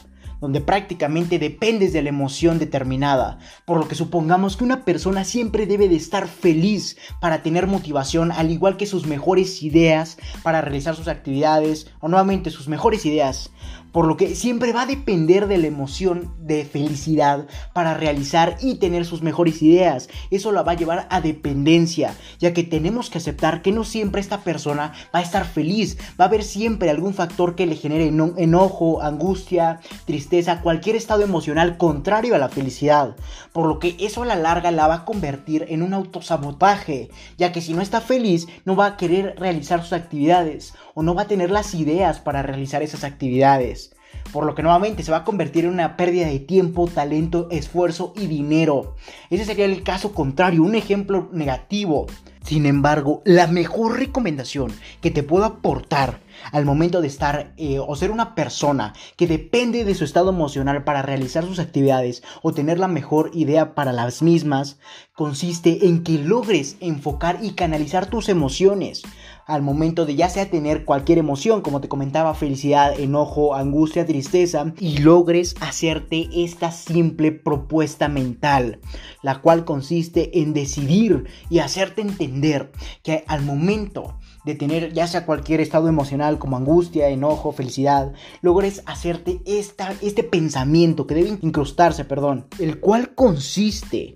donde 0.45 0.61
prácticamente 0.61 1.39
dependes 1.39 1.95
de 1.95 2.03
la 2.03 2.11
emoción 2.11 2.59
determinada, 2.59 3.39
por 3.65 3.79
lo 3.79 3.89
que 3.89 3.95
supongamos 3.95 4.59
que 4.59 4.65
una 4.65 4.85
persona 4.85 5.25
siempre 5.25 5.65
debe 5.65 5.89
de 5.89 5.97
estar 5.97 6.29
feliz 6.29 6.99
para 7.19 7.43
tener 7.43 7.67
motivación, 7.67 8.31
al 8.31 8.51
igual 8.51 8.77
que 8.77 8.85
sus 8.85 9.07
mejores 9.07 9.63
ideas 9.63 10.19
para 10.43 10.61
realizar 10.61 10.97
sus 10.97 11.09
actividades, 11.09 11.87
o 11.99 12.09
nuevamente 12.09 12.51
sus 12.51 12.69
mejores 12.69 13.07
ideas 13.07 13.53
por 13.95 14.09
lo 14.09 14.17
que 14.17 14.35
siempre 14.35 14.73
va 14.73 14.83
a 14.83 14.87
depender 14.87 15.47
de 15.47 15.57
la 15.57 15.69
emoción 15.69 16.35
de 16.41 16.65
felicidad 16.65 17.47
para 17.73 17.95
realizar 17.95 18.57
y 18.61 18.75
tener 18.75 19.05
sus 19.05 19.23
mejores 19.23 19.63
ideas. 19.63 20.09
Eso 20.33 20.51
la 20.51 20.65
va 20.65 20.73
a 20.73 20.77
llevar 20.77 21.07
a 21.11 21.21
dependencia, 21.21 22.13
ya 22.41 22.53
que 22.53 22.65
tenemos 22.65 23.09
que 23.09 23.19
aceptar 23.19 23.63
que 23.63 23.71
no 23.71 23.85
siempre 23.85 24.21
esta 24.21 24.41
persona 24.41 24.93
va 25.15 25.21
a 25.21 25.23
estar 25.23 25.45
feliz, 25.45 25.97
va 26.21 26.25
a 26.25 26.29
haber 26.29 26.43
siempre 26.43 26.91
algún 26.91 27.15
factor 27.15 27.55
que 27.55 27.67
le 27.67 27.77
genere 27.77 28.09
enojo, 28.09 29.01
angustia, 29.01 29.79
tristeza, 30.07 30.61
cualquier 30.61 30.97
estado 30.97 31.23
emocional 31.23 31.77
contrario 31.77 32.35
a 32.35 32.39
la 32.39 32.49
felicidad, 32.49 33.15
por 33.53 33.67
lo 33.67 33.79
que 33.79 33.95
eso 34.01 34.25
a 34.25 34.27
la 34.27 34.35
larga 34.35 34.73
la 34.73 34.89
va 34.89 34.95
a 34.95 35.05
convertir 35.05 35.67
en 35.69 35.83
un 35.85 35.95
autosabotaje, 35.95 37.11
ya 37.39 37.53
que 37.53 37.61
si 37.61 37.75
no 37.75 37.81
está 37.81 38.01
feliz 38.01 38.49
no 38.65 38.75
va 38.75 38.87
a 38.87 38.97
querer 38.97 39.37
realizar 39.39 39.83
sus 39.83 39.93
actividades 39.93 40.75
o 40.95 41.05
no 41.05 41.15
va 41.15 41.23
a 41.23 41.29
tener 41.29 41.53
las 41.53 41.75
ideas 41.75 42.19
para 42.19 42.43
realizar 42.43 42.83
esas 42.83 43.05
actividades 43.05 43.84
por 44.33 44.47
lo 44.47 44.55
que 44.55 44.63
nuevamente 44.63 45.03
se 45.03 45.13
va 45.13 45.19
a 45.19 45.25
convertir 45.25 45.65
en 45.65 45.71
una 45.71 45.97
pérdida 45.97 46.27
de 46.27 46.41
tiempo, 46.41 46.89
talento, 46.89 47.49
esfuerzo 47.51 48.13
y 48.17 48.27
dinero. 48.27 48.97
Ese 49.31 49.45
sería 49.45 49.65
el 49.65 49.83
caso 49.83 50.13
contrario, 50.13 50.63
un 50.63 50.75
ejemplo 50.75 51.29
negativo. 51.33 52.07
Sin 52.45 52.67
embargo, 52.67 53.23
la 53.25 53.47
mejor 53.47 53.99
recomendación 53.99 54.71
que 55.01 55.11
te 55.11 55.23
puedo 55.23 55.45
aportar 55.45 56.21
al 56.53 56.67
momento 56.67 57.01
de 57.01 57.07
estar 57.07 57.55
eh, 57.57 57.79
o 57.79 57.97
ser 57.97 58.11
una 58.11 58.35
persona 58.35 58.93
que 59.17 59.27
depende 59.27 59.85
de 59.85 59.95
su 59.95 60.05
estado 60.05 60.31
emocional 60.31 60.85
para 60.85 61.01
realizar 61.01 61.45
sus 61.45 61.59
actividades 61.59 62.23
o 62.43 62.53
tener 62.53 62.79
la 62.79 62.89
mejor 62.89 63.31
idea 63.33 63.75
para 63.75 63.93
las 63.93 64.21
mismas, 64.21 64.79
consiste 65.15 65.87
en 65.87 66.03
que 66.03 66.19
logres 66.19 66.77
enfocar 66.81 67.39
y 67.41 67.53
canalizar 67.53 68.07
tus 68.07 68.29
emociones 68.29 69.05
al 69.47 69.63
momento 69.63 70.07
de 70.07 70.17
ya 70.17 70.29
sea 70.29 70.51
tener 70.51 70.85
cualquier 70.85 71.19
emoción, 71.19 71.61
como 71.61 71.81
te 71.81 71.89
comentaba, 71.89 72.35
felicidad, 72.35 72.99
enojo, 72.99 73.55
angustia, 73.55 74.07
tristeza, 74.07 74.73
y 74.79 74.99
logres 74.99 75.55
hacerte 75.61 76.29
esta 76.35 76.73
simple 76.73 77.33
propuesta 77.33 78.09
mental, 78.09 78.81
la 79.23 79.41
cual 79.41 79.65
consiste 79.65 80.41
en 80.41 80.55
decidir 80.55 81.27
y 81.51 81.59
hacerte 81.59 82.03
entender 82.03 82.73
que 83.03 83.25
al 83.27 83.43
momento 83.43 84.19
de 84.45 84.55
tener 84.55 84.93
ya 84.93 85.07
sea 85.07 85.27
cualquier 85.27 85.61
estado 85.61 85.89
emocional 85.89 86.39
como 86.39 86.57
angustia, 86.57 87.09
enojo, 87.09 87.53
felicidad, 87.53 88.13
logres 88.43 88.83
hacerte 88.87 89.41
esta, 89.47 89.95
este 90.03 90.23
pensamiento 90.23 91.07
que 91.07 91.15
debe 91.15 91.39
incrustarse, 91.41 92.05
perdón, 92.05 92.47
el 92.59 92.79
cual 92.79 93.15
consiste 93.15 94.15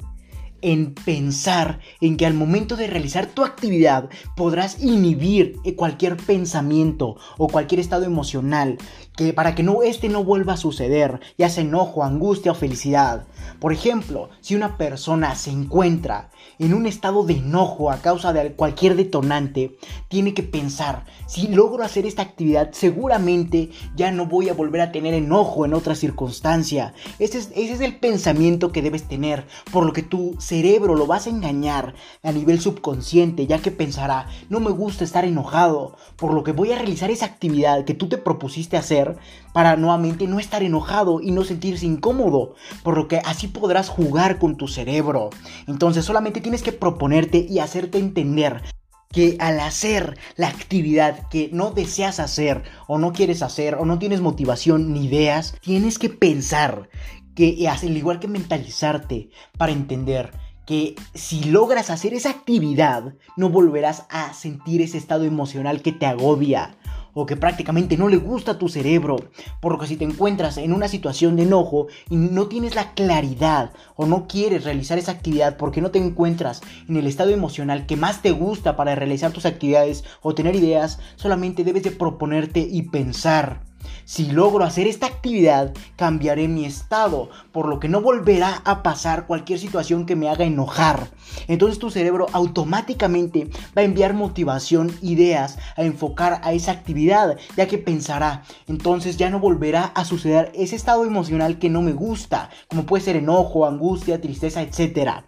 en 0.62 0.94
pensar 0.94 1.80
en 2.00 2.16
que 2.16 2.26
al 2.26 2.34
momento 2.34 2.76
de 2.76 2.86
realizar 2.86 3.26
tu 3.26 3.44
actividad 3.44 4.08
podrás 4.36 4.82
inhibir 4.82 5.56
cualquier 5.76 6.16
pensamiento 6.16 7.16
o 7.36 7.48
cualquier 7.48 7.80
estado 7.80 8.04
emocional 8.04 8.78
que 9.18 9.32
para 9.32 9.56
que 9.56 9.64
no 9.64 9.82
este 9.82 10.08
no 10.08 10.22
vuelva 10.22 10.52
a 10.52 10.56
suceder, 10.56 11.18
ya 11.36 11.48
sea 11.48 11.64
enojo, 11.64 12.04
angustia 12.04 12.52
o 12.52 12.54
felicidad. 12.54 13.26
Por 13.58 13.72
ejemplo, 13.72 14.30
si 14.40 14.54
una 14.54 14.78
persona 14.78 15.34
se 15.34 15.50
encuentra 15.50 16.30
en 16.60 16.72
un 16.72 16.86
estado 16.86 17.24
de 17.24 17.34
enojo 17.34 17.90
a 17.90 17.96
causa 17.96 18.32
de 18.32 18.52
cualquier 18.52 18.94
detonante, 18.94 19.76
tiene 20.06 20.34
que 20.34 20.44
pensar, 20.44 21.04
si 21.26 21.48
logro 21.48 21.82
hacer 21.82 22.06
esta 22.06 22.22
actividad, 22.22 22.70
seguramente 22.70 23.70
ya 23.96 24.12
no 24.12 24.26
voy 24.26 24.50
a 24.50 24.54
volver 24.54 24.82
a 24.82 24.92
tener 24.92 25.14
enojo 25.14 25.64
en 25.64 25.74
otra 25.74 25.96
circunstancia. 25.96 26.94
Ese 27.18 27.38
es, 27.38 27.50
ese 27.56 27.72
es 27.72 27.80
el 27.80 27.96
pensamiento 27.96 28.70
que 28.70 28.82
debes 28.82 29.08
tener, 29.08 29.48
por 29.72 29.84
lo 29.84 29.92
que 29.92 30.04
tu 30.04 30.36
cerebro 30.38 30.94
lo 30.94 31.08
vas 31.08 31.26
a 31.26 31.30
engañar 31.30 31.94
a 32.22 32.30
nivel 32.30 32.60
subconsciente, 32.60 33.48
ya 33.48 33.58
que 33.58 33.72
pensará, 33.72 34.28
no 34.48 34.60
me 34.60 34.70
gusta 34.70 35.02
estar 35.02 35.24
enojado, 35.24 35.96
por 36.14 36.32
lo 36.32 36.44
que 36.44 36.52
voy 36.52 36.70
a 36.70 36.76
realizar 36.76 37.10
esa 37.10 37.26
actividad 37.26 37.84
que 37.84 37.94
tú 37.94 38.08
te 38.08 38.18
propusiste 38.18 38.76
hacer 38.76 39.07
para 39.52 39.76
nuevamente 39.76 40.26
no 40.26 40.38
estar 40.38 40.62
enojado 40.62 41.20
y 41.20 41.30
no 41.30 41.44
sentirse 41.44 41.86
incómodo, 41.86 42.54
por 42.82 42.96
lo 42.96 43.08
que 43.08 43.18
así 43.24 43.48
podrás 43.48 43.88
jugar 43.88 44.38
con 44.38 44.56
tu 44.56 44.68
cerebro. 44.68 45.30
Entonces 45.66 46.04
solamente 46.04 46.40
tienes 46.40 46.62
que 46.62 46.72
proponerte 46.72 47.46
y 47.48 47.58
hacerte 47.58 47.98
entender 47.98 48.62
que 49.10 49.36
al 49.40 49.58
hacer 49.60 50.18
la 50.36 50.48
actividad 50.48 51.28
que 51.28 51.50
no 51.52 51.70
deseas 51.70 52.20
hacer 52.20 52.62
o 52.86 52.98
no 52.98 53.12
quieres 53.12 53.42
hacer 53.42 53.76
o 53.76 53.84
no 53.84 53.98
tienes 53.98 54.20
motivación 54.20 54.92
ni 54.92 55.06
ideas, 55.06 55.54
tienes 55.60 55.98
que 55.98 56.10
pensar 56.10 56.88
que 57.34 57.68
al 57.68 57.96
igual 57.96 58.18
que 58.18 58.28
mentalizarte 58.28 59.30
para 59.56 59.72
entender 59.72 60.32
que 60.66 60.96
si 61.14 61.44
logras 61.44 61.88
hacer 61.88 62.12
esa 62.12 62.28
actividad 62.28 63.14
no 63.36 63.48
volverás 63.48 64.04
a 64.10 64.34
sentir 64.34 64.82
ese 64.82 64.98
estado 64.98 65.24
emocional 65.24 65.80
que 65.80 65.92
te 65.92 66.04
agobia 66.04 66.76
o 67.20 67.26
que 67.26 67.34
prácticamente 67.34 67.96
no 67.96 68.08
le 68.08 68.16
gusta 68.16 68.52
a 68.52 68.58
tu 68.58 68.68
cerebro. 68.68 69.16
Porque 69.60 69.88
si 69.88 69.96
te 69.96 70.04
encuentras 70.04 70.56
en 70.56 70.72
una 70.72 70.86
situación 70.86 71.34
de 71.34 71.42
enojo 71.42 71.88
y 72.08 72.14
no 72.14 72.46
tienes 72.46 72.76
la 72.76 72.92
claridad 72.94 73.72
o 73.96 74.06
no 74.06 74.28
quieres 74.28 74.62
realizar 74.62 74.98
esa 74.98 75.10
actividad 75.10 75.56
porque 75.56 75.80
no 75.80 75.90
te 75.90 75.98
encuentras 75.98 76.60
en 76.88 76.96
el 76.96 77.08
estado 77.08 77.30
emocional 77.30 77.86
que 77.86 77.96
más 77.96 78.22
te 78.22 78.30
gusta 78.30 78.76
para 78.76 78.94
realizar 78.94 79.32
tus 79.32 79.46
actividades 79.46 80.04
o 80.22 80.36
tener 80.36 80.54
ideas, 80.54 81.00
solamente 81.16 81.64
debes 81.64 81.82
de 81.82 81.90
proponerte 81.90 82.60
y 82.60 82.82
pensar 82.82 83.67
si 84.04 84.30
logro 84.30 84.64
hacer 84.64 84.86
esta 84.86 85.06
actividad, 85.06 85.74
cambiaré 85.96 86.48
mi 86.48 86.64
estado, 86.64 87.30
por 87.52 87.68
lo 87.68 87.78
que 87.78 87.88
no 87.88 88.00
volverá 88.00 88.62
a 88.64 88.82
pasar 88.82 89.26
cualquier 89.26 89.58
situación 89.58 90.06
que 90.06 90.16
me 90.16 90.28
haga 90.28 90.44
enojar. 90.44 91.08
Entonces 91.46 91.78
tu 91.78 91.90
cerebro 91.90 92.26
automáticamente 92.32 93.50
va 93.76 93.82
a 93.82 93.84
enviar 93.84 94.14
motivación, 94.14 94.90
ideas 95.02 95.58
a 95.76 95.82
enfocar 95.82 96.40
a 96.42 96.52
esa 96.52 96.72
actividad, 96.72 97.36
ya 97.56 97.66
que 97.66 97.78
pensará, 97.78 98.44
entonces 98.66 99.16
ya 99.16 99.30
no 99.30 99.40
volverá 99.40 99.84
a 99.84 100.04
suceder 100.04 100.52
ese 100.54 100.76
estado 100.76 101.04
emocional 101.04 101.58
que 101.58 101.70
no 101.70 101.82
me 101.82 101.92
gusta, 101.92 102.50
como 102.68 102.86
puede 102.86 103.04
ser 103.04 103.16
enojo, 103.16 103.66
angustia, 103.66 104.20
tristeza, 104.20 104.62
etc. 104.62 105.22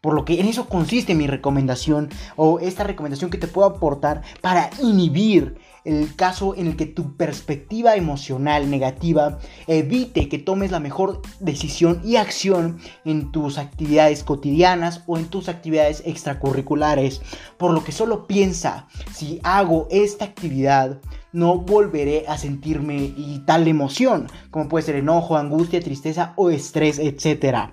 Por 0.00 0.14
lo 0.14 0.24
que 0.24 0.40
en 0.40 0.46
eso 0.46 0.68
consiste 0.68 1.14
mi 1.14 1.26
recomendación 1.26 2.10
o 2.36 2.60
esta 2.60 2.84
recomendación 2.84 3.30
que 3.30 3.38
te 3.38 3.48
puedo 3.48 3.66
aportar 3.66 4.22
para 4.40 4.70
inhibir 4.80 5.58
el 5.86 6.14
caso 6.16 6.54
en 6.56 6.66
el 6.66 6.76
que 6.76 6.86
tu 6.86 7.16
perspectiva 7.16 7.94
emocional 7.94 8.70
negativa 8.70 9.38
evite 9.66 10.28
que 10.28 10.38
tomes 10.38 10.70
la 10.70 10.80
mejor 10.80 11.22
decisión 11.40 12.00
y 12.04 12.16
acción 12.16 12.78
en 13.04 13.30
tus 13.30 13.56
actividades 13.56 14.24
cotidianas 14.24 15.02
o 15.06 15.16
en 15.16 15.26
tus 15.26 15.48
actividades 15.48 16.02
extracurriculares. 16.04 17.22
Por 17.56 17.72
lo 17.72 17.84
que 17.84 17.92
solo 17.92 18.26
piensa, 18.26 18.88
si 19.14 19.38
hago 19.42 19.86
esta 19.90 20.24
actividad, 20.24 21.00
no 21.32 21.58
volveré 21.58 22.24
a 22.26 22.36
sentirme 22.36 22.96
y 23.16 23.42
tal 23.46 23.68
emoción, 23.68 24.26
como 24.50 24.68
puede 24.68 24.86
ser 24.86 24.96
enojo, 24.96 25.36
angustia, 25.36 25.80
tristeza 25.80 26.32
o 26.36 26.50
estrés, 26.50 26.98
etc. 26.98 27.70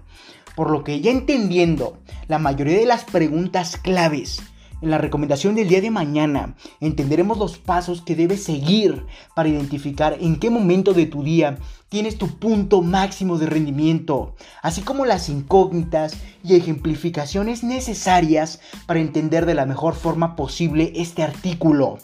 Por 0.56 0.70
lo 0.70 0.84
que 0.84 1.02
ya 1.02 1.12
entendiendo 1.12 1.98
la 2.28 2.38
mayoría 2.38 2.78
de 2.78 2.86
las 2.86 3.06
preguntas 3.06 3.78
claves 3.78 4.42
en 4.84 4.92
la 4.92 4.98
recomendación 4.98 5.56
del 5.56 5.70
día 5.70 5.82
de 5.82 5.90
mañana 5.90 6.56
entenderemos 6.82 7.38
los 7.38 7.58
pasos 7.58 8.02
que 8.02 8.16
debes 8.16 8.44
seguir 8.44 9.06
para 9.34 9.50
identificar 9.50 10.18
en 10.20 10.38
qué 10.38 10.50
momento 10.50 10.94
de 10.94 11.06
tu 11.06 11.24
día 11.24 11.58
tienes 11.88 12.18
tu 12.18 12.28
punto 12.28 12.82
máximo 12.82 13.38
de 13.38 13.46
rendimiento, 13.46 14.36
así 14.62 14.82
como 14.82 15.06
las 15.06 15.30
incógnitas 15.30 16.18
y 16.44 16.56
ejemplificaciones 16.56 17.64
necesarias 17.64 18.60
para 18.86 19.00
entender 19.00 19.46
de 19.46 19.56
la 19.56 19.66
mejor 19.66 19.96
forma 19.96 20.36
posible 20.36 20.92
este 20.96 21.24
artículo. 21.24 22.00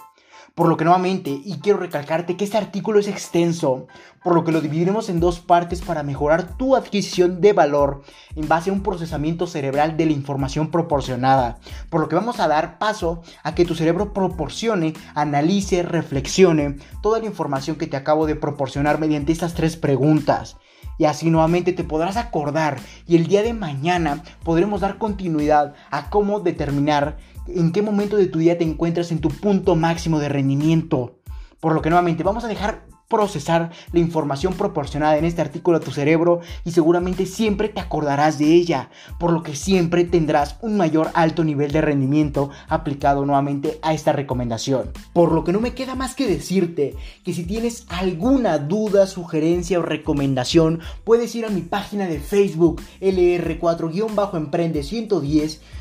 Por 0.56 0.68
lo 0.68 0.78
que 0.78 0.84
nuevamente, 0.84 1.30
y 1.30 1.60
quiero 1.60 1.80
recalcarte 1.80 2.36
que 2.36 2.44
este 2.44 2.58
artículo 2.58 3.00
es 3.00 3.08
extenso, 3.08 3.88
por 4.24 4.36
lo 4.36 4.44
que 4.44 4.52
lo 4.52 4.62
dividiremos 4.62 5.10
en 5.10 5.20
dos 5.20 5.40
partes 5.40 5.82
para 5.82 6.04
mejorar 6.04 6.58
tu 6.58 6.76
adquisición 6.76 7.42
de 7.42 7.54
valor 7.54 8.04
en 8.36 8.48
base 8.48 8.70
a 8.70 8.74
un 8.74 8.84
procesamiento 8.84 9.48
cerebral 9.48 9.96
de 9.96 10.06
la 10.06 10.12
información 10.12 10.72
proporcionada. 10.72 11.60
Por 11.90 12.02
lo 12.02 12.10
que 12.10 12.16
vamos 12.16 12.40
a 12.40 12.48
dar 12.48 12.78
paso 12.78 13.22
a 13.44 13.56
que 13.56 13.66
tu 13.66 13.76
cerebro 13.76 14.14
proporcione, 14.14 14.94
analice, 15.16 15.84
reflexione 15.84 16.78
toda 17.02 17.20
la 17.20 17.26
información 17.26 17.78
que 17.78 17.88
te 17.88 17.98
acabo 17.98 18.26
de 18.26 18.36
proporcionar 18.36 19.00
mediante 19.00 19.32
estas 19.32 19.54
tres 19.54 19.78
preguntas 19.78 20.58
y 21.00 21.06
así 21.06 21.32
nuevamente 21.32 21.74
te 21.74 21.84
podrás 21.84 22.18
acordar 22.18 22.78
y 23.08 23.16
el 23.16 23.28
día 23.28 23.42
de 23.42 23.54
mañana 23.54 24.22
podremos 24.44 24.82
dar 24.82 24.98
continuidad 25.00 25.74
a 25.90 26.10
cómo 26.12 26.42
determinar 26.42 27.18
en 27.56 27.72
qué 27.72 27.82
momento 27.82 28.18
de 28.18 28.28
tu 28.28 28.40
día 28.40 28.58
te 28.58 28.64
encuentras 28.64 29.12
en 29.12 29.20
tu 29.20 29.30
punto 29.30 29.76
máximo 29.76 30.20
de 30.20 30.30
rendimiento. 30.30 31.20
Por 31.60 31.74
lo 31.74 31.82
que 31.82 31.90
nuevamente 31.90 32.24
vamos 32.24 32.44
a 32.44 32.48
dejar 32.48 32.86
procesar 33.10 33.72
la 33.92 34.00
información 34.00 34.54
proporcionada 34.54 35.18
en 35.18 35.26
este 35.26 35.42
artículo 35.42 35.78
a 35.78 35.80
tu 35.82 35.92
cerebro 35.92 36.40
y 36.64 36.72
seguramente 36.72 37.26
siempre 37.26 37.68
te 37.68 37.82
acordarás 37.82 38.38
de 38.38 38.54
ella, 38.54 38.92
por 39.20 39.34
lo 39.34 39.44
que 39.44 39.56
siempre 39.56 40.06
tendrás 40.06 40.58
un 40.62 40.78
mayor 40.78 41.10
alto 41.16 41.44
nivel 41.44 41.72
de 41.72 41.82
rendimiento 41.82 42.52
aplicado 42.70 43.26
nuevamente 43.26 43.80
a 43.82 43.94
esta 43.94 44.14
recomendación. 44.14 44.92
Por 45.12 45.32
lo 45.32 45.44
que 45.44 45.52
no 45.52 45.60
me 45.60 45.74
queda 45.74 45.96
más 45.96 46.14
que 46.14 46.28
decirte 46.28 46.96
que 47.26 47.34
si 47.34 47.44
tienes 47.46 47.86
alguna 47.90 48.60
duda, 48.60 49.08
sugerencia 49.08 49.80
o 49.80 49.82
recomendación, 49.82 50.80
puedes 51.04 51.34
ir 51.34 51.46
a 51.46 51.50
mi 51.50 51.62
página 51.62 52.06
de 52.06 52.20
Facebook 52.20 52.82
LR4-Emprende 53.02 54.84
110 54.84 55.62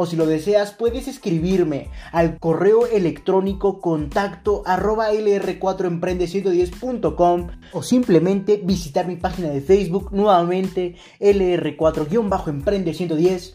O 0.00 0.06
si 0.06 0.14
lo 0.14 0.26
deseas, 0.26 0.70
puedes 0.70 1.08
escribirme 1.08 1.90
al 2.12 2.38
correo 2.38 2.86
electrónico 2.86 3.80
contacto 3.80 4.62
arroba 4.64 5.10
lr4emprende110.com 5.10 7.48
o 7.72 7.82
simplemente 7.82 8.60
visitar 8.62 9.08
mi 9.08 9.16
página 9.16 9.48
de 9.48 9.60
Facebook 9.60 10.12
nuevamente 10.12 10.94
lr4-emprende110 11.18 13.54